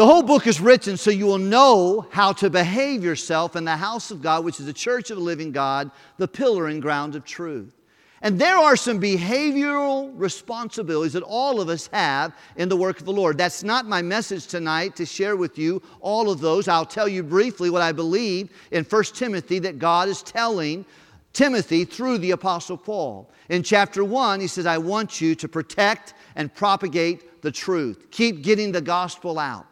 [0.00, 3.76] The whole book is written so you will know how to behave yourself in the
[3.76, 7.16] house of God, which is the church of the living God, the pillar and ground
[7.16, 7.74] of truth.
[8.22, 13.04] And there are some behavioral responsibilities that all of us have in the work of
[13.04, 13.36] the Lord.
[13.36, 16.66] That's not my message tonight to share with you all of those.
[16.66, 20.86] I'll tell you briefly what I believe in 1 Timothy that God is telling
[21.34, 23.30] Timothy through the Apostle Paul.
[23.50, 28.06] In chapter 1, he says, I want you to protect and propagate the truth.
[28.10, 29.66] Keep getting the gospel out.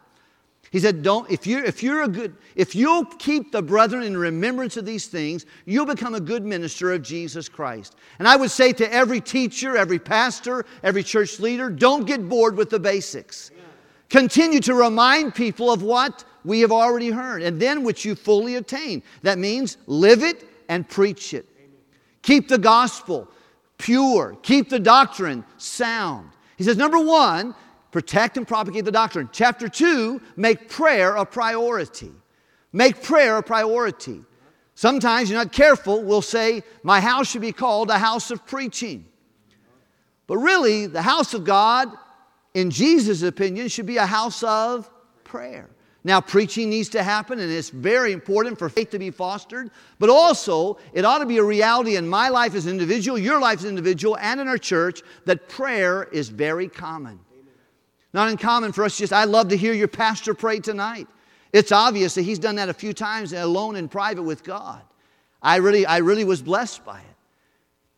[0.71, 4.15] He said, Don't, if you're, if you're a good, if you'll keep the brethren in
[4.15, 7.95] remembrance of these things, you'll become a good minister of Jesus Christ.
[8.19, 12.55] And I would say to every teacher, every pastor, every church leader, don't get bored
[12.55, 13.51] with the basics.
[14.09, 18.55] Continue to remind people of what we have already heard, and then which you fully
[18.55, 19.03] attain.
[19.21, 21.45] That means live it and preach it.
[22.21, 23.27] Keep the gospel
[23.77, 26.29] pure, keep the doctrine sound.
[26.57, 27.55] He says, number one,
[27.91, 29.29] protect and propagate the doctrine.
[29.31, 32.11] Chapter 2, make prayer a priority.
[32.71, 34.21] Make prayer a priority.
[34.75, 39.05] Sometimes you're not careful, we'll say, My house should be called a house of preaching.
[40.27, 41.89] But really, the house of God,
[42.53, 44.89] in Jesus' opinion, should be a house of
[45.23, 45.69] prayer.
[46.03, 50.09] Now, preaching needs to happen, and it's very important for faith to be fostered, but
[50.09, 53.59] also it ought to be a reality in my life as an individual, your life
[53.59, 57.19] as an individual, and in our church that prayer is very common.
[58.13, 61.07] Not uncommon for us just, I love to hear your pastor pray tonight.
[61.53, 64.81] It's obvious that he's done that a few times alone in private with God.
[65.41, 67.05] I really, I really was blessed by it.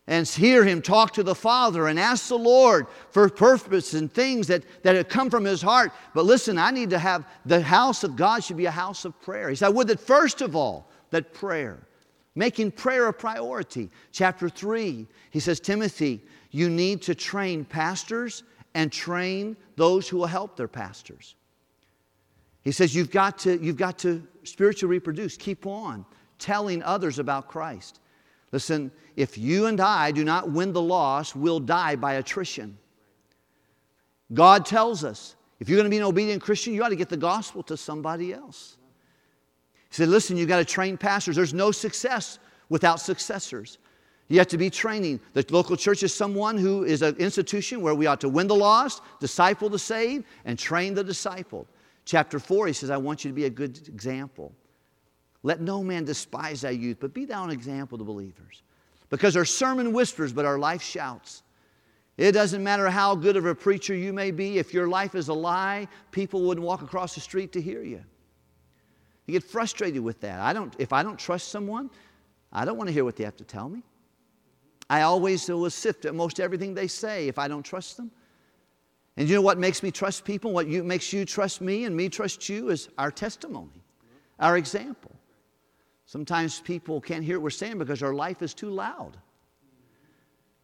[0.06, 4.48] And hear him talk to the Father and ask the Lord for purpose and things
[4.48, 5.92] that, that have come from his heart.
[6.12, 9.20] But listen, I need to have the house of God should be a house of
[9.22, 9.48] prayer.
[9.48, 11.86] He said, I would that first of all, that prayer,
[12.34, 13.90] making prayer a priority.
[14.10, 16.20] Chapter 3, he says, Timothy,
[16.50, 18.42] you need to train pastors
[18.74, 21.34] and train those who will help their pastors.
[22.62, 25.36] He says, You've got to, you've got to spiritually reproduce.
[25.36, 26.04] Keep on
[26.38, 28.00] telling others about Christ.
[28.50, 32.76] Listen, if you and I do not win the lost, we'll die by attrition.
[34.32, 37.08] God tells us if you're going to be an obedient Christian, you ought to get
[37.08, 38.76] the gospel to somebody else.
[39.90, 41.36] He said, Listen, you've got to train pastors.
[41.36, 43.78] There's no success without successors.
[44.32, 45.20] You have to be training.
[45.34, 48.54] The local church is someone who is an institution where we ought to win the
[48.54, 51.66] lost, disciple the saved, and train the disciple.
[52.06, 54.54] Chapter 4, he says, I want you to be a good example.
[55.42, 58.62] Let no man despise thy youth, but be thou an example to believers.
[59.10, 61.42] Because our sermon whispers, but our life shouts.
[62.16, 65.28] It doesn't matter how good of a preacher you may be, if your life is
[65.28, 68.02] a lie, people wouldn't walk across the street to hear you.
[69.26, 70.40] You get frustrated with that.
[70.40, 71.90] I don't, if I don't trust someone,
[72.50, 73.82] I don't want to hear what they have to tell me.
[74.92, 78.10] I always will sift most everything they say if I don't trust them.
[79.16, 80.52] And you know what makes me trust people?
[80.52, 83.82] What you, makes you trust me and me trust you is our testimony,
[84.38, 85.16] our example.
[86.04, 89.16] Sometimes people can't hear what we're saying because our life is too loud.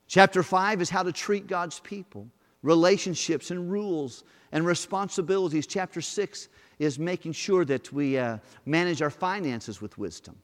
[0.09, 2.29] Chapter 5 is how to treat God's people,
[2.63, 5.67] relationships and rules and responsibilities.
[5.67, 8.37] Chapter 6 is making sure that we uh,
[8.67, 10.37] manage our finances with wisdom.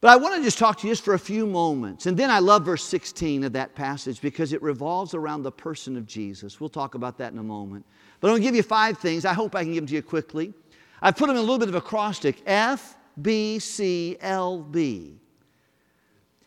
[0.00, 2.06] But I want to just talk to you just for a few moments.
[2.06, 5.96] And then I love verse 16 of that passage because it revolves around the person
[5.96, 6.60] of Jesus.
[6.60, 7.86] We'll talk about that in a moment.
[8.20, 9.24] But I'm going to give you five things.
[9.24, 10.52] I hope I can give them to you quickly.
[11.00, 15.18] I've put them in a little bit of acrostic F, B, C, L, B.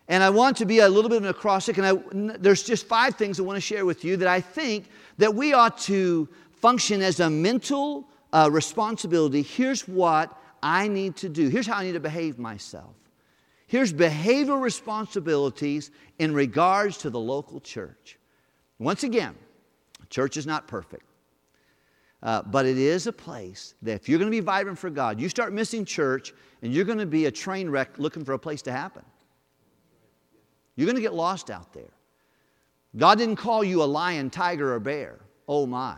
[0.08, 2.88] And I want to be a little bit of an acrostic, and I, there's just
[2.88, 4.86] five things I want to share with you that I think
[5.20, 9.44] that we ought to function as a mental uh, responsibility.
[9.44, 11.48] Here's what I need to do.
[11.50, 12.96] Here's how I need to behave myself.
[13.70, 18.18] Here's behavioral responsibilities in regards to the local church.
[18.80, 19.36] Once again,
[20.10, 21.04] church is not perfect.
[22.24, 25.22] Uh, but it is a place that if you're going to be vibrant for God,
[25.22, 28.40] you start missing church and you're going to be a train wreck looking for a
[28.40, 29.04] place to happen.
[30.76, 31.94] You're going to get lost out there.
[32.98, 35.20] God didn't call you a lion, tiger, or bear.
[35.48, 35.96] Oh my.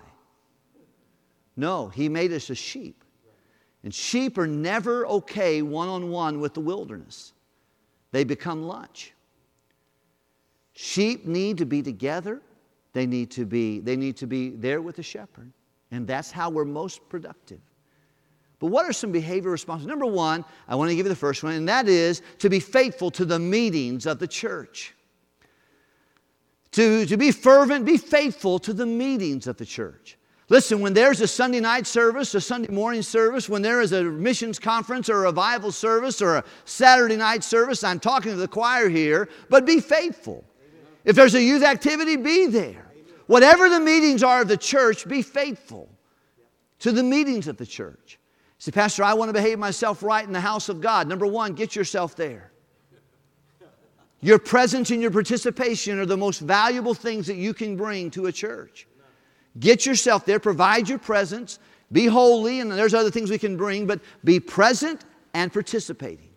[1.55, 3.05] No, He made us a sheep.
[3.81, 7.31] And sheep are never okay one on one with the wilderness,
[8.11, 9.13] they become lunch.
[10.73, 12.41] Sheep need to be together,
[12.93, 15.51] they need to be, they need to be there with the shepherd.
[15.91, 17.59] And that's how we're most productive.
[18.59, 19.87] But what are some behavior responses?
[19.87, 22.59] Number one, I want to give you the first one, and that is to be
[22.59, 24.93] faithful to the meetings of the church.
[26.73, 30.17] To, to be fervent, be faithful to the meetings of the church.
[30.51, 34.03] Listen, when there's a Sunday night service, a Sunday morning service, when there is a
[34.03, 38.49] missions conference or a revival service or a Saturday night service, I'm talking to the
[38.49, 40.43] choir here, but be faithful.
[41.05, 42.85] If there's a youth activity, be there.
[43.27, 45.87] Whatever the meetings are of the church, be faithful
[46.79, 48.19] to the meetings of the church.
[48.57, 51.07] Say, Pastor, I want to behave myself right in the house of God.
[51.07, 52.51] Number one, get yourself there.
[54.19, 58.25] Your presence and your participation are the most valuable things that you can bring to
[58.25, 58.85] a church.
[59.59, 61.59] Get yourself there, provide your presence,
[61.91, 66.29] be holy, and there's other things we can bring, but be present and participating.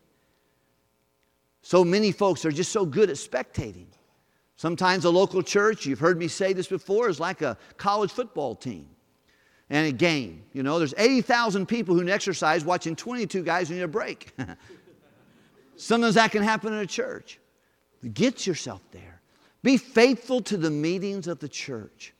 [1.62, 3.87] So many folks are just so good at spectating.
[4.57, 8.55] Sometimes a local church, you've heard me say this before, is like a college football
[8.55, 8.88] team
[9.70, 10.44] and a game.
[10.53, 14.33] You know, there's 80,000 people who exercise watching 22 guys need a break.
[15.77, 17.40] Sometimes that can happen in a church.
[18.12, 19.20] Get yourself there.
[19.62, 22.12] Be faithful to the meetings of the church.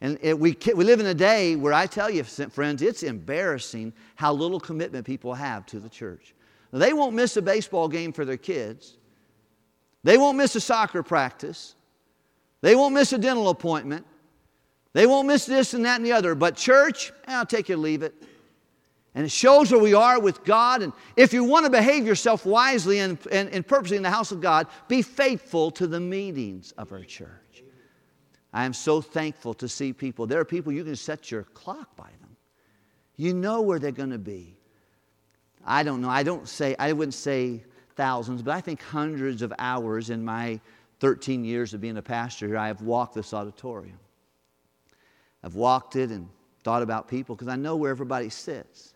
[0.00, 3.92] And it, we, we live in a day where I tell you, friends, it's embarrassing
[4.14, 6.34] how little commitment people have to the church.
[6.72, 8.98] They won't miss a baseball game for their kids.
[10.04, 11.74] They won't miss a soccer practice.
[12.60, 14.04] They won't miss a dental appointment.
[14.92, 16.34] They won't miss this and that and the other.
[16.34, 18.14] But church, eh, I'll take you leave it.
[19.14, 20.82] And it shows where we are with God.
[20.82, 24.30] And if you want to behave yourself wisely and, and, and purposely in the house
[24.30, 27.30] of God, be faithful to the meetings of our church.
[28.52, 30.26] I am so thankful to see people.
[30.26, 32.36] There are people you can set your clock by them.
[33.16, 34.56] You know where they're going to be.
[35.64, 36.08] I don't know.
[36.08, 37.62] I don't say, I wouldn't say
[37.96, 40.60] thousands, but I think hundreds of hours in my
[41.00, 43.98] 13 years of being a pastor here, I have walked this auditorium.
[45.42, 46.28] I've walked it and
[46.64, 48.94] thought about people because I know where everybody sits,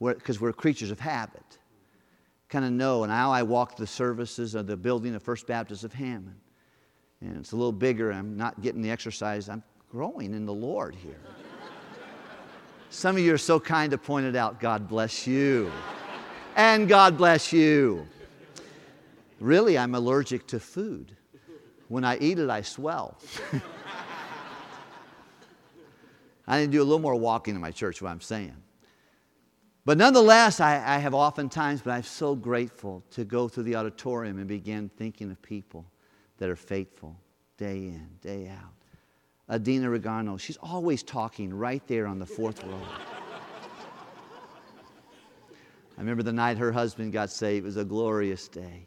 [0.00, 1.58] because we're creatures of habit.
[2.48, 5.82] Kind of know, and now I walk the services of the building of First Baptist
[5.82, 6.40] of Hammond.
[7.24, 8.12] And it's a little bigger.
[8.12, 9.48] I'm not getting the exercise.
[9.48, 11.20] I'm growing in the Lord here.
[12.90, 14.60] Some of you are so kind to point it out.
[14.60, 15.72] God bless you.
[16.54, 18.06] And God bless you.
[19.40, 21.16] Really, I'm allergic to food.
[21.88, 23.18] When I eat it, I swell.
[26.46, 28.54] I need to do a little more walking in my church, what I'm saying.
[29.86, 34.38] But nonetheless, I, I, have oftentimes, but I'm so grateful to go through the auditorium
[34.38, 35.86] and begin thinking of people
[36.44, 37.16] that are faithful
[37.56, 38.74] day in, day out.
[39.48, 42.82] Adina Regano, she's always talking right there on the fourth row.
[45.96, 47.64] I remember the night her husband got saved.
[47.64, 48.86] It was a glorious day.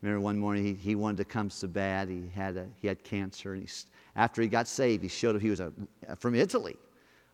[0.00, 2.08] Remember one morning he, he wanted to come so bad.
[2.08, 3.54] He had, a, he had cancer.
[3.54, 3.68] And he,
[4.14, 5.42] after he got saved, he showed up.
[5.42, 5.72] He was a,
[6.20, 6.76] from Italy,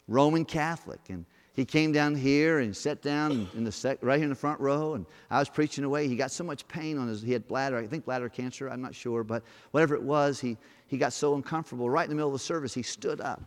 [0.09, 1.01] Roman Catholic.
[1.11, 4.37] And he came down here and sat down in the sec, right here in the
[4.37, 4.95] front row.
[4.95, 6.09] And I was preaching away.
[6.09, 8.81] He got so much pain on his, he had bladder, I think bladder cancer, I'm
[8.81, 9.23] not sure.
[9.23, 11.91] But whatever it was, he, he got so uncomfortable.
[11.91, 13.43] Right in the middle of the service, he stood up.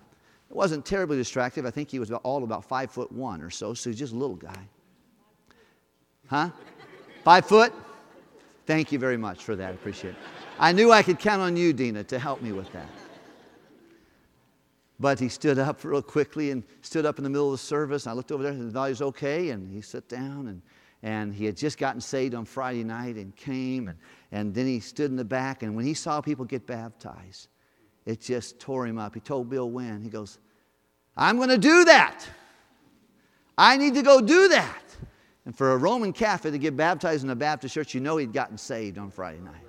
[0.51, 1.65] It wasn't terribly distractive.
[1.65, 4.17] I think he was all about five foot one or so, so he's just a
[4.17, 4.67] little guy.
[6.27, 6.49] Huh?
[7.23, 7.73] Five foot?
[8.67, 9.69] Thank you very much for that.
[9.69, 10.17] I appreciate it.
[10.59, 12.89] I knew I could count on you, Dina, to help me with that.
[14.99, 18.07] But he stood up real quickly and stood up in the middle of the service.
[18.07, 19.49] I looked over there and he was okay.
[19.49, 20.61] And he sat down and,
[21.03, 23.89] and he had just gotten saved on Friday night and came.
[23.89, 23.97] And,
[24.31, 25.63] and then he stood in the back.
[25.63, 27.49] And when he saw people get baptized,
[28.05, 29.13] it just tore him up.
[29.13, 30.37] He told Bill Wynn, he goes,
[31.17, 32.25] I'm going to do that.
[33.57, 34.83] I need to go do that.
[35.45, 38.33] And for a Roman Catholic to get baptized in a Baptist church, you know he'd
[38.33, 39.64] gotten saved on Friday night.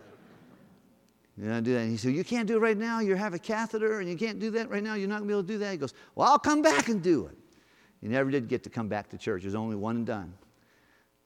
[1.39, 1.81] You know, do that.
[1.81, 3.01] And he said, You can't do it right now.
[3.01, 4.95] You have a catheter and you can't do that right now.
[4.95, 5.73] You're not going to be able to do that.
[5.73, 7.37] He goes, Well, I'll come back and do it.
[8.01, 9.43] He never did get to come back to church.
[9.43, 10.33] It was only one and done.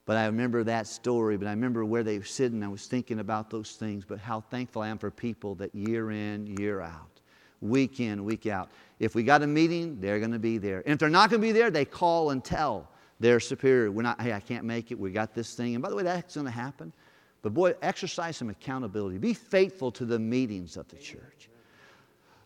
[0.06, 2.64] But I remember that story, but I remember where they were sitting.
[2.64, 6.11] I was thinking about those things, but how thankful I am for people that year
[6.11, 7.20] in, year out,
[7.61, 8.70] week in, week out.
[8.98, 10.78] If we got a meeting, they're going to be there.
[10.80, 12.88] And if they're not going to be there, they call and tell
[13.20, 13.92] their superior.
[13.92, 14.98] We're not, hey, I can't make it.
[14.98, 15.74] We got this thing.
[15.74, 16.92] And by the way, that's going to happen.
[17.43, 19.18] But boy, exercise some accountability.
[19.18, 21.49] Be faithful to the meetings of the church.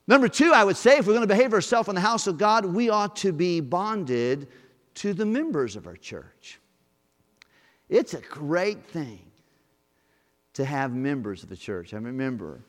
[0.07, 2.37] Number two, I would say, if we're going to behave ourselves in the house of
[2.37, 4.49] God, we ought to be bonded
[4.97, 6.61] to the members of our church.
[7.89, 9.21] It's a great thing
[10.55, 11.95] to have members of the church.
[11.95, 12.61] I remember,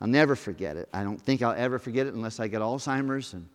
[0.00, 0.88] I'll never forget it.
[0.92, 3.46] I don't think I'll ever forget it unless I get Alzheimer's, and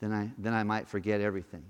[0.00, 1.64] then I, then I might forget everything.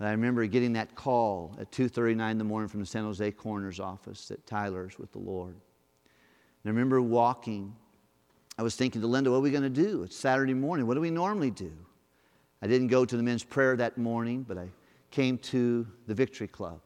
[0.00, 3.80] I remember getting that call at 2.39 in the morning from the San Jose coroner's
[3.80, 5.54] office that Tyler's with the Lord.
[5.54, 7.74] And I remember walking.
[8.56, 10.04] I was thinking to Linda, what are we going to do?
[10.04, 10.86] It's Saturday morning.
[10.86, 11.72] What do we normally do?
[12.62, 14.68] I didn't go to the men's prayer that morning, but I
[15.10, 16.80] came to the Victory Club.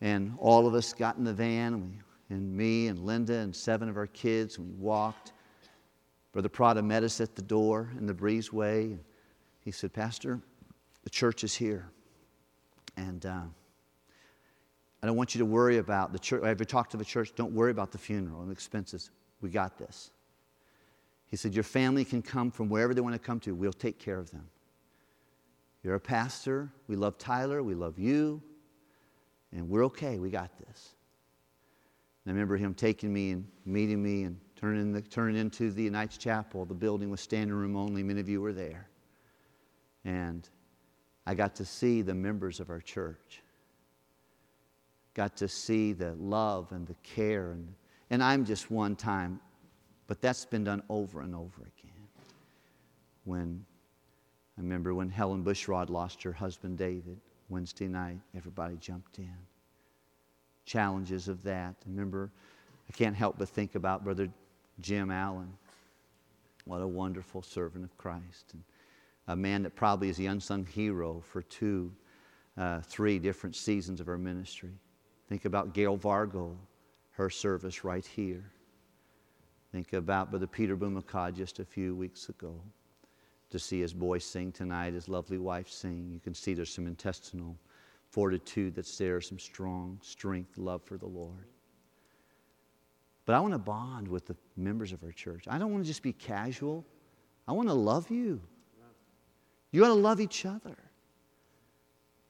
[0.00, 1.98] And all of us got in the van, and, we,
[2.30, 5.32] and me and Linda and seven of our kids, and we walked.
[6.32, 8.98] Brother Parada met us at the door in the breezeway.
[9.60, 10.40] He said, Pastor,
[11.02, 11.88] the church is here.
[12.96, 13.42] And uh,
[15.02, 16.42] I don't want you to worry about the church.
[16.44, 19.10] If you talked to the church, don't worry about the funeral and the expenses.
[19.40, 20.10] We got this.
[21.26, 23.54] He said, Your family can come from wherever they want to come to.
[23.54, 24.48] We'll take care of them.
[25.82, 26.70] You're a pastor.
[26.88, 27.62] We love Tyler.
[27.62, 28.42] We love you.
[29.52, 30.18] And we're okay.
[30.18, 30.94] We got this.
[32.24, 35.90] And I remember him taking me and meeting me and turning, the, turning into the
[35.90, 36.64] Knights Chapel.
[36.64, 38.02] The building was standing room only.
[38.02, 38.88] Many of you were there.
[40.06, 40.48] And
[41.26, 43.42] I got to see the members of our church.
[45.14, 47.52] Got to see the love and the care.
[47.52, 47.74] And,
[48.10, 49.40] and I'm just one time,
[50.06, 52.08] but that's been done over and over again.
[53.24, 53.64] When
[54.58, 57.18] I remember when Helen Bushrod lost her husband David
[57.48, 59.36] Wednesday night, everybody jumped in.
[60.66, 61.74] Challenges of that.
[61.86, 62.30] I remember,
[62.88, 64.28] I can't help but think about Brother
[64.80, 65.52] Jim Allen.
[66.64, 68.52] What a wonderful servant of Christ.
[68.52, 68.62] And
[69.28, 71.92] a man that probably is the unsung hero for two,
[72.56, 74.72] uh, three different seasons of our ministry.
[75.28, 76.56] Think about Gail Vargo,
[77.12, 78.44] her service right here.
[79.72, 82.60] Think about Brother Peter Bumacad just a few weeks ago.
[83.50, 86.86] To see his boy sing tonight, his lovely wife sing, you can see there's some
[86.86, 87.56] intestinal
[88.10, 91.46] fortitude that's there, some strong strength, love for the Lord.
[93.26, 95.46] But I want to bond with the members of our church.
[95.48, 96.84] I don't want to just be casual.
[97.48, 98.40] I want to love you.
[99.74, 100.76] You got to love each other.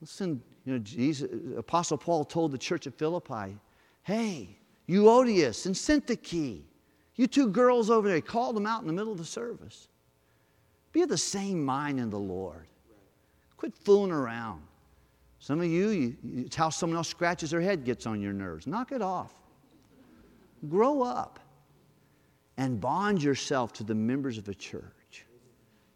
[0.01, 3.59] Listen, you know, Jesus, Apostle Paul told the church of Philippi,
[4.03, 4.57] hey,
[4.89, 6.63] Euodias and Syntyche,
[7.17, 9.89] you two girls over there, he called them out in the middle of the service.
[10.93, 12.67] Be of the same mind in the Lord.
[13.59, 14.63] Quit fooling around.
[15.39, 18.67] Some of you, you, it's how someone else scratches their head gets on your nerves.
[18.67, 19.35] Knock it off.
[20.71, 21.39] Grow up
[22.57, 24.94] and bond yourself to the members of a church.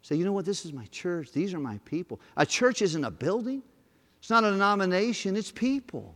[0.09, 0.43] Say, you know what?
[0.43, 1.31] This is my church.
[1.33, 2.19] These are my people.
[2.35, 3.61] A church isn't a building,
[4.19, 6.15] it's not a denomination, it's people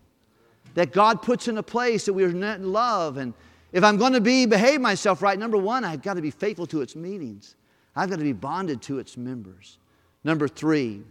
[0.73, 3.17] that God puts in a place that we are in love.
[3.17, 3.35] And
[3.71, 6.65] if I'm going to be behave myself right, number one, I've got to be faithful
[6.67, 7.53] to its meetings.
[7.95, 9.77] I've got to be bonded to its members.
[10.23, 11.03] Number three,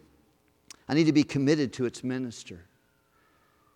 [0.89, 2.65] I need to be committed to its minister.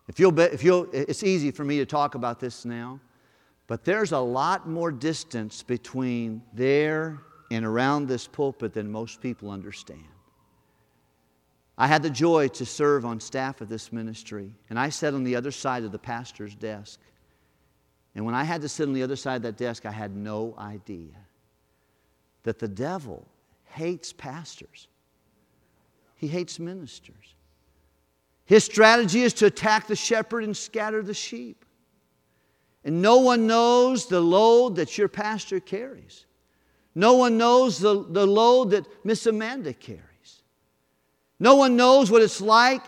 [0.09, 2.99] If you'll, be, if you'll, it's easy for me to talk about this now,
[3.69, 7.21] but there's a lot more distance between there
[7.51, 10.05] and around this pulpit than most people understand.
[11.79, 15.25] I had the joy to serve on staff of this ministry, and I sat on
[15.25, 17.01] the other side of the pastor's desk.
[18.15, 20.17] And when I had to sit on the other side of that desk, I had
[20.17, 21.13] no idea
[22.45, 23.27] that the devil
[23.65, 24.89] hates pastors,
[26.15, 27.35] he hates ministers.
[28.47, 31.65] His strategy is to attack the shepherd and scatter the sheep.
[32.85, 36.26] And no one knows the load that your pastor carries.
[36.97, 40.01] No one knows the, the load that Miss Amanda carries.
[41.39, 42.83] No one knows what it's like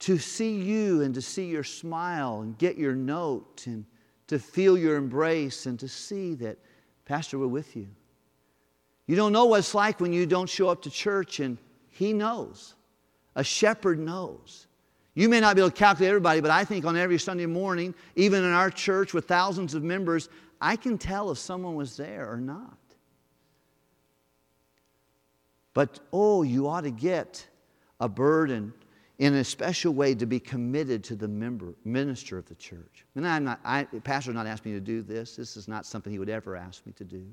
[0.00, 3.84] to see you and to see your smile and get your note and
[4.28, 6.56] to feel your embrace and to see that,
[7.04, 7.88] Pastor, we're with you.
[9.06, 11.58] You don't know what it's like when you don't show up to church and
[11.90, 12.74] he knows.
[13.36, 14.66] A shepherd knows.
[15.12, 17.94] You may not be able to calculate everybody, but I think on every Sunday morning,
[18.16, 22.32] even in our church with thousands of members, I can tell if someone was there
[22.32, 22.78] or not.
[25.74, 27.46] But oh, you ought to get
[28.00, 28.72] a burden
[29.18, 33.04] in a special way to be committed to the member, minister of the church.
[33.14, 35.36] And I'm not, I, not asked me to do this.
[35.36, 37.26] This is not something he would ever ask me to do.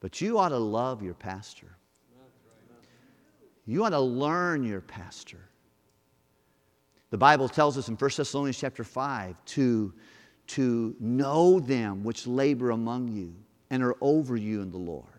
[0.00, 1.76] But you ought to love your pastor.
[3.66, 5.48] You ought to learn your pastor.
[7.10, 9.92] The Bible tells us in 1 Thessalonians chapter 5 to,
[10.48, 13.34] to know them which labor among you
[13.70, 15.11] and are over you in the Lord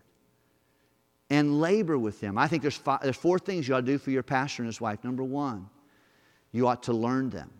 [1.34, 2.38] and labor with them.
[2.38, 4.68] I think there's, five, there's four things you ought to do for your pastor and
[4.68, 5.02] his wife.
[5.02, 5.68] Number one,
[6.52, 7.50] you ought to learn them.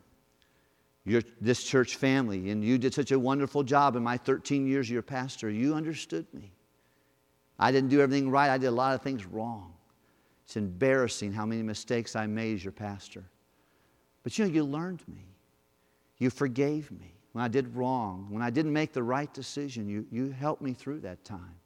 [1.05, 4.89] your, this church family, and you did such a wonderful job in my 13 years
[4.89, 5.51] your pastor.
[5.51, 6.53] You understood me.
[7.59, 9.75] I didn't do everything right, I did a lot of things wrong.
[10.45, 13.25] It's embarrassing how many mistakes I made as your pastor.
[14.23, 15.27] But you know, you learned me.
[16.19, 19.89] You forgave me when I did wrong, when I didn't make the right decision.
[19.89, 21.57] You, you helped me through that time.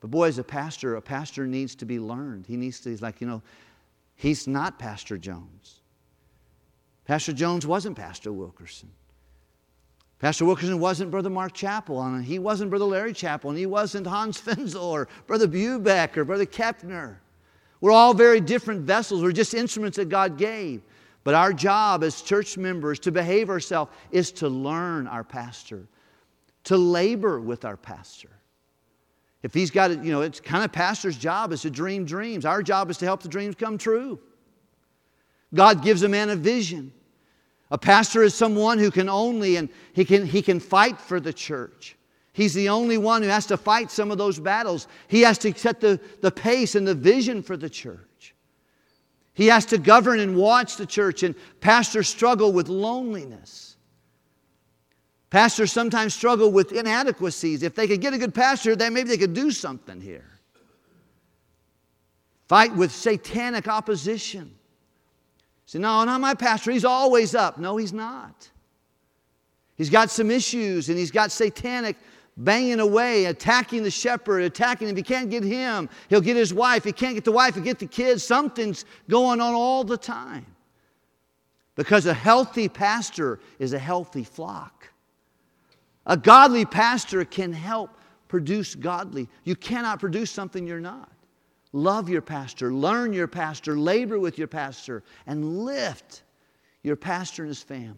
[0.00, 2.46] But boy, as a pastor, a pastor needs to be learned.
[2.46, 3.42] He needs to, he's like, you know,
[4.16, 5.80] he's not Pastor Jones.
[7.04, 8.90] Pastor Jones wasn't Pastor Wilkerson.
[10.20, 14.06] Pastor Wilkerson wasn't Brother Mark Chappell, and he wasn't Brother Larry Chappell, and he wasn't
[14.06, 17.16] Hans Fenzel or Brother Bubeck or Brother Kepner.
[17.80, 19.22] We're all very different vessels.
[19.22, 20.82] We're just instruments that God gave.
[21.24, 25.86] But our job as church members to behave ourselves is to learn our pastor,
[26.64, 28.30] to labor with our pastor.
[29.42, 32.44] If he's got, it, you know, it's kind of pastor's job is to dream dreams.
[32.44, 34.18] Our job is to help the dreams come true.
[35.54, 36.92] God gives a man a vision.
[37.70, 41.32] A pastor is someone who can only and he can, he can fight for the
[41.32, 41.96] church.
[42.32, 44.88] He's the only one who has to fight some of those battles.
[45.08, 48.34] He has to set the, the pace and the vision for the church.
[49.34, 53.69] He has to govern and watch the church, and pastors struggle with loneliness.
[55.30, 57.62] Pastors sometimes struggle with inadequacies.
[57.62, 60.26] If they could get a good pastor, then maybe they could do something here.
[62.48, 64.52] Fight with satanic opposition.
[65.66, 66.72] Say, no, not my pastor.
[66.72, 67.58] He's always up.
[67.58, 68.50] No, he's not.
[69.76, 71.96] He's got some issues and he's got satanic
[72.36, 74.94] banging away, attacking the shepherd, attacking him.
[74.94, 76.78] If he can't get him, he'll get his wife.
[76.78, 78.24] If he can't get the wife, he'll get the kids.
[78.24, 80.44] Something's going on all the time.
[81.76, 84.89] Because a healthy pastor is a healthy flock.
[86.06, 87.90] A godly pastor can help
[88.28, 89.28] produce godly.
[89.44, 91.10] You cannot produce something you're not.
[91.72, 96.22] Love your pastor, learn your pastor, labor with your pastor, and lift
[96.82, 97.94] your pastor and his family.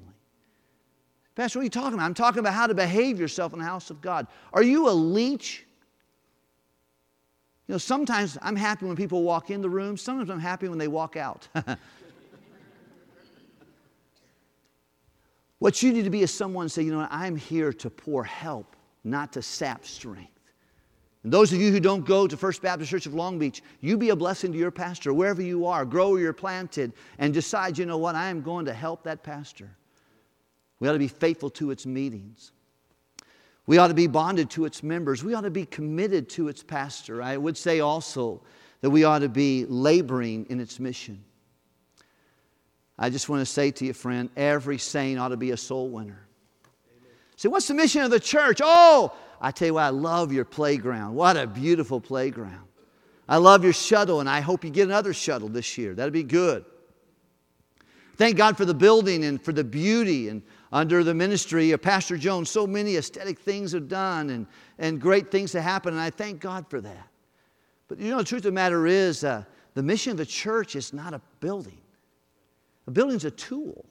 [1.35, 2.05] Pastor, what are you talking about?
[2.05, 4.27] I'm talking about how to behave yourself in the house of God.
[4.53, 5.65] Are you a leech?
[7.67, 10.79] You know, sometimes I'm happy when people walk in the room, sometimes I'm happy when
[10.79, 11.49] they walk out.
[15.63, 18.75] what you need to be is someone say, you know, I'm here to pour help,
[19.05, 20.41] not to sap strength.
[21.23, 23.97] And those of you who don't go to First Baptist Church of Long Beach, you
[23.97, 25.85] be a blessing to your pastor wherever you are.
[25.85, 29.23] Grow where you're planted and decide, you know what, I am going to help that
[29.23, 29.71] pastor.
[30.81, 32.51] We ought to be faithful to its meetings.
[33.69, 35.23] We ought to be bonded to its members.
[35.23, 37.23] We ought to be committed to its pastor.
[37.23, 38.43] I would say also
[38.81, 41.23] that we ought to be laboring in its mission.
[42.99, 45.89] I just want to say to you, friend, every saint ought to be a soul
[45.89, 46.27] winner.
[47.37, 48.61] Say, what's the mission of the church?
[48.63, 51.15] Oh, I tell you what, I love your playground.
[51.15, 52.69] What a beautiful playground.
[53.29, 55.95] I love your shuttle, and I hope you get another shuttle this year.
[55.95, 56.65] That'd be good.
[58.17, 62.17] Thank God for the building and for the beauty and under the ministry of Pastor
[62.17, 62.51] Jones.
[62.51, 64.47] So many aesthetic things are done and,
[64.79, 67.09] and great things have happened, and I thank God for that.
[67.89, 70.77] But you know, the truth of the matter is, uh, the mission of the church
[70.77, 71.82] is not a building.
[72.87, 73.87] A building's a tool.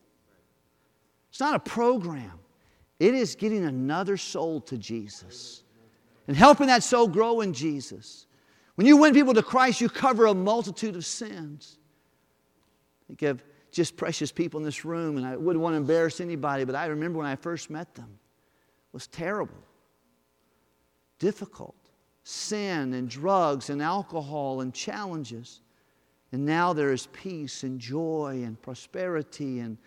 [1.29, 2.39] It's not a program.
[2.99, 5.63] It is getting another soul to Jesus
[6.27, 8.27] and helping that soul grow in Jesus.
[8.75, 11.77] When you win people to Christ, you cover a multitude of sins.
[13.07, 16.65] Think of just precious people in this room, and I wouldn't want to embarrass anybody,
[16.65, 18.09] but I remember when I first met them.
[18.09, 19.63] It was terrible,
[21.19, 21.75] difficult.
[22.23, 25.60] Sin and drugs and alcohol and challenges.
[26.31, 29.77] And now there is peace and joy and prosperity and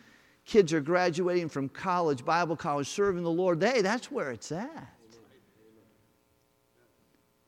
[0.45, 4.91] kids are graduating from college, Bible college, serving the Lord, hey, that's where it's at.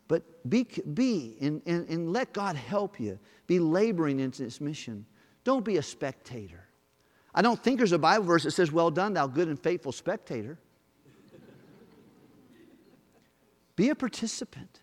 [0.08, 3.18] But be, be and, and, and let God help you.
[3.46, 5.04] Be laboring into this mission.
[5.44, 6.64] Don't be a spectator.
[7.34, 9.92] I don't think there's a Bible verse that says, Well done, thou good and faithful
[9.92, 10.58] spectator.
[13.74, 14.80] be a participant.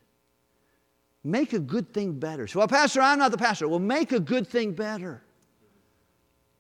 [1.24, 2.48] Make a good thing better.
[2.48, 3.68] So, well, Pastor, I'm not the pastor.
[3.68, 5.24] Well, make a good thing better.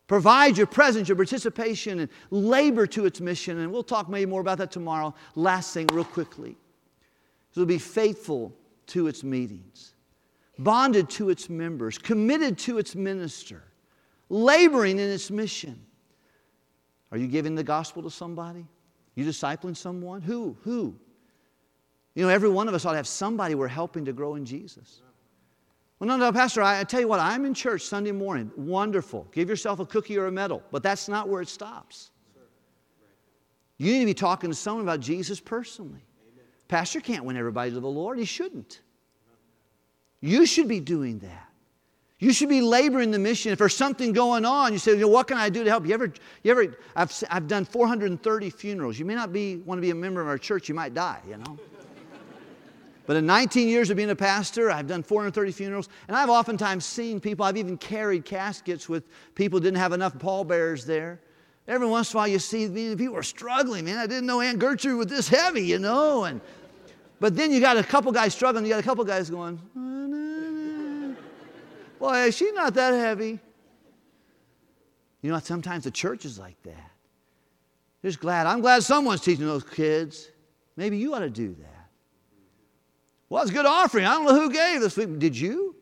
[0.07, 3.59] Provide your presence, your participation, and labor to its mission.
[3.59, 5.13] And we'll talk maybe more about that tomorrow.
[5.35, 6.55] Last thing, real quickly.
[7.51, 8.53] It'll be faithful
[8.87, 9.93] to its meetings,
[10.59, 13.63] bonded to its members, committed to its minister,
[14.29, 15.79] laboring in its mission.
[17.11, 18.65] Are you giving the gospel to somebody?
[19.15, 20.21] You discipling someone?
[20.21, 20.57] Who?
[20.63, 20.95] Who?
[22.15, 24.45] You know, every one of us ought to have somebody we're helping to grow in
[24.45, 25.01] Jesus.
[25.99, 28.51] Well, no, no, Pastor, I, I tell you what, I'm in church Sunday morning.
[28.55, 29.27] Wonderful.
[29.31, 32.11] Give yourself a cookie or a medal, but that's not where it stops.
[33.77, 36.05] You need to be talking to someone about Jesus personally.
[36.31, 36.45] Amen.
[36.67, 38.19] Pastor can't win everybody to the Lord.
[38.19, 38.81] He shouldn't.
[40.21, 41.49] You should be doing that.
[42.19, 43.51] You should be laboring the mission.
[43.51, 45.85] If there's something going on, you say, you know, what can I do to help?
[45.85, 48.97] You ever, you ever, I've, I've done 430 funerals.
[48.97, 51.19] You may not be, want to be a member of our church, you might die,
[51.27, 51.59] you know.
[53.05, 56.85] But in 19 years of being a pastor, I've done 430 funerals, and I've oftentimes
[56.85, 59.03] seen people, I've even carried caskets with
[59.35, 61.19] people who didn't have enough pallbearers there.
[61.67, 63.97] Every once in a while you see me, people are struggling, man.
[63.97, 66.25] I didn't know Aunt Gertrude was this heavy, you know.
[66.25, 66.41] And,
[67.19, 69.59] but then you got a couple guys struggling, you got a couple guys going,
[71.99, 73.39] Boy, she's not that heavy.
[75.21, 76.91] You know, sometimes the church is like that.
[78.03, 78.45] Just glad.
[78.45, 80.29] I'm glad someone's teaching those kids.
[80.75, 81.72] Maybe you ought to do that.
[83.33, 84.05] Well, it's a good offering.
[84.05, 85.17] I don't know who gave this week.
[85.17, 85.75] Did you?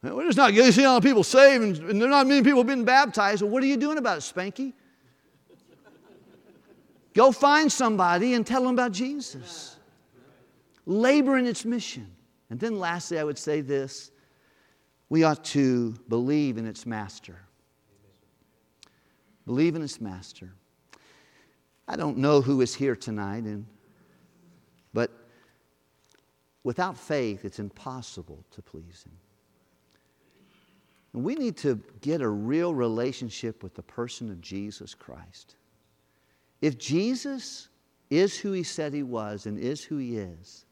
[0.00, 2.44] We're just not getting a lot of people saved, and, and there are not many
[2.44, 3.42] people being baptized.
[3.42, 4.74] Well, what are you doing about it, Spanky?
[7.14, 9.76] Go find somebody and tell them about Jesus.
[10.86, 12.06] Labor in its mission.
[12.48, 14.12] And then lastly, I would say this
[15.08, 17.40] we ought to believe in its master.
[19.46, 20.52] Believe in its master.
[21.88, 23.66] I don't know who is here tonight, and,
[24.92, 25.10] but
[26.64, 29.16] without faith, it's impossible to please Him.
[31.14, 35.56] And we need to get a real relationship with the person of Jesus Christ.
[36.60, 37.68] If Jesus
[38.10, 40.66] is who He said He was and is who He is,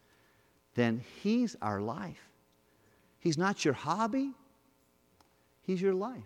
[0.74, 2.30] then He's our life.
[3.18, 4.32] He's not your hobby,
[5.62, 6.22] He's your life.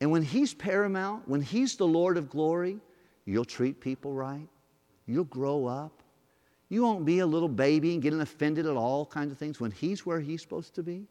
[0.00, 2.78] And when He's paramount, when He's the Lord of glory,
[3.24, 4.48] you'll treat people right,
[5.06, 5.99] you'll grow up.
[6.70, 9.72] You won't be a little baby and getting offended at all kinds of things when
[9.72, 11.06] He's where He's supposed to be.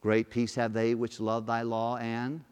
[0.00, 2.42] Great peace have they which love thy law, and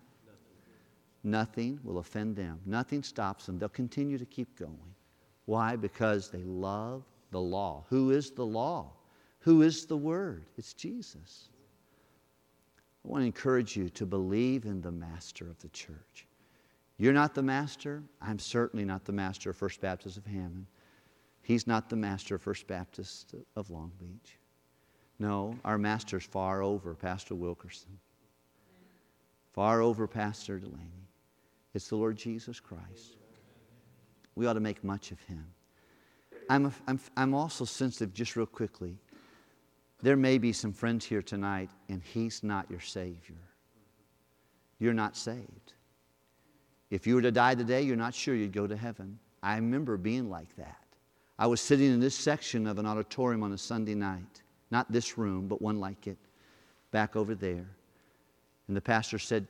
[1.25, 2.61] nothing will offend them.
[2.65, 3.59] Nothing stops them.
[3.59, 4.95] They'll continue to keep going.
[5.47, 5.75] Why?
[5.75, 7.03] Because they love
[7.33, 7.85] the law.
[7.91, 8.93] Who is the law?
[9.41, 10.45] Who is the Word?
[10.57, 11.49] It's Jesus.
[13.05, 16.27] I want to encourage you to believe in the master of the church.
[16.99, 18.05] You're not the master.
[18.21, 20.67] I'm certainly not the master of First Baptist of Hammond.
[21.51, 24.39] He's not the master of First Baptist of Long Beach.
[25.19, 27.99] No, our master's far over Pastor Wilkerson,
[29.53, 31.09] far over Pastor Delaney.
[31.75, 33.17] It's the Lord Jesus Christ.
[34.37, 35.45] We ought to make much of him.
[36.49, 38.97] I'm, a, I'm, I'm also sensitive, just real quickly.
[40.03, 43.43] There may be some friends here tonight, and He's not your Savior.
[44.79, 45.73] You're not saved.
[46.91, 49.19] If you were to die today, you're not sure you'd go to heaven.
[49.43, 50.80] I remember being like that.
[51.41, 55.17] I was sitting in this section of an auditorium on a Sunday night, not this
[55.17, 56.19] room, but one like it,
[56.91, 57.67] back over there.
[58.69, 59.49] And the pastor said,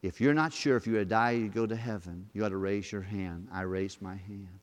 [0.00, 2.56] If you're not sure if you to die, you'd go to heaven, you ought to
[2.56, 3.48] raise your hand.
[3.52, 4.60] I raised my hand.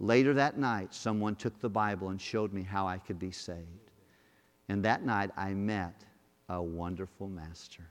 [0.00, 3.92] Later that night, someone took the Bible and showed me how I could be saved.
[4.68, 6.04] And that night, I met
[6.48, 7.86] a wonderful master.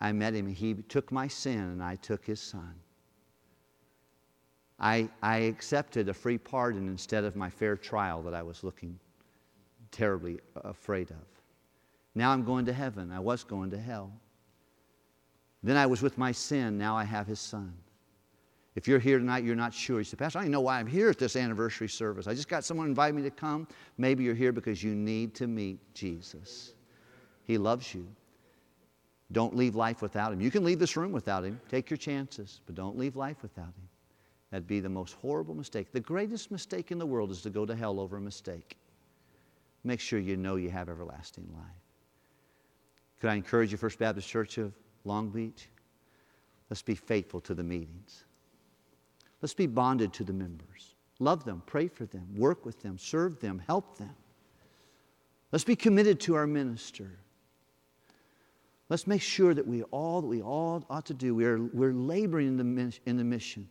[0.00, 0.46] I met him.
[0.46, 2.76] He took my sin, and I took his son.
[4.78, 8.98] I, I accepted a free pardon instead of my fair trial that I was looking
[9.90, 11.26] terribly afraid of.
[12.14, 13.10] Now I'm going to heaven.
[13.10, 14.12] I was going to hell.
[15.62, 16.78] Then I was with my sin.
[16.78, 17.72] Now I have his son.
[18.76, 19.98] If you're here tonight, you're not sure.
[19.98, 22.28] You say, Pastor, I don't know why I'm here at this anniversary service.
[22.28, 23.66] I just got someone invite me to come.
[23.96, 26.74] Maybe you're here because you need to meet Jesus.
[27.44, 28.06] He loves you.
[29.32, 30.40] Don't leave life without him.
[30.40, 31.60] You can leave this room without him.
[31.68, 33.87] Take your chances, but don't leave life without him.
[34.50, 35.92] That'd be the most horrible mistake.
[35.92, 38.78] The greatest mistake in the world is to go to hell over a mistake.
[39.84, 41.64] Make sure you know you have everlasting life.
[43.20, 44.72] Could I encourage you, First Baptist Church of
[45.04, 45.68] Long Beach?
[46.70, 48.24] Let's be faithful to the meetings.
[49.42, 50.94] Let's be bonded to the members.
[51.20, 54.14] Love them, pray for them, work with them, serve them, help them.
[55.50, 57.10] Let's be committed to our minister.
[58.88, 61.34] Let's make sure that we all that we all ought to do.
[61.34, 63.68] We are, we're laboring in the, in the mission.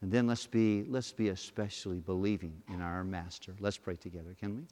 [0.00, 3.54] And then let's be, let's be especially believing in our master.
[3.58, 4.62] Let's pray together, can we?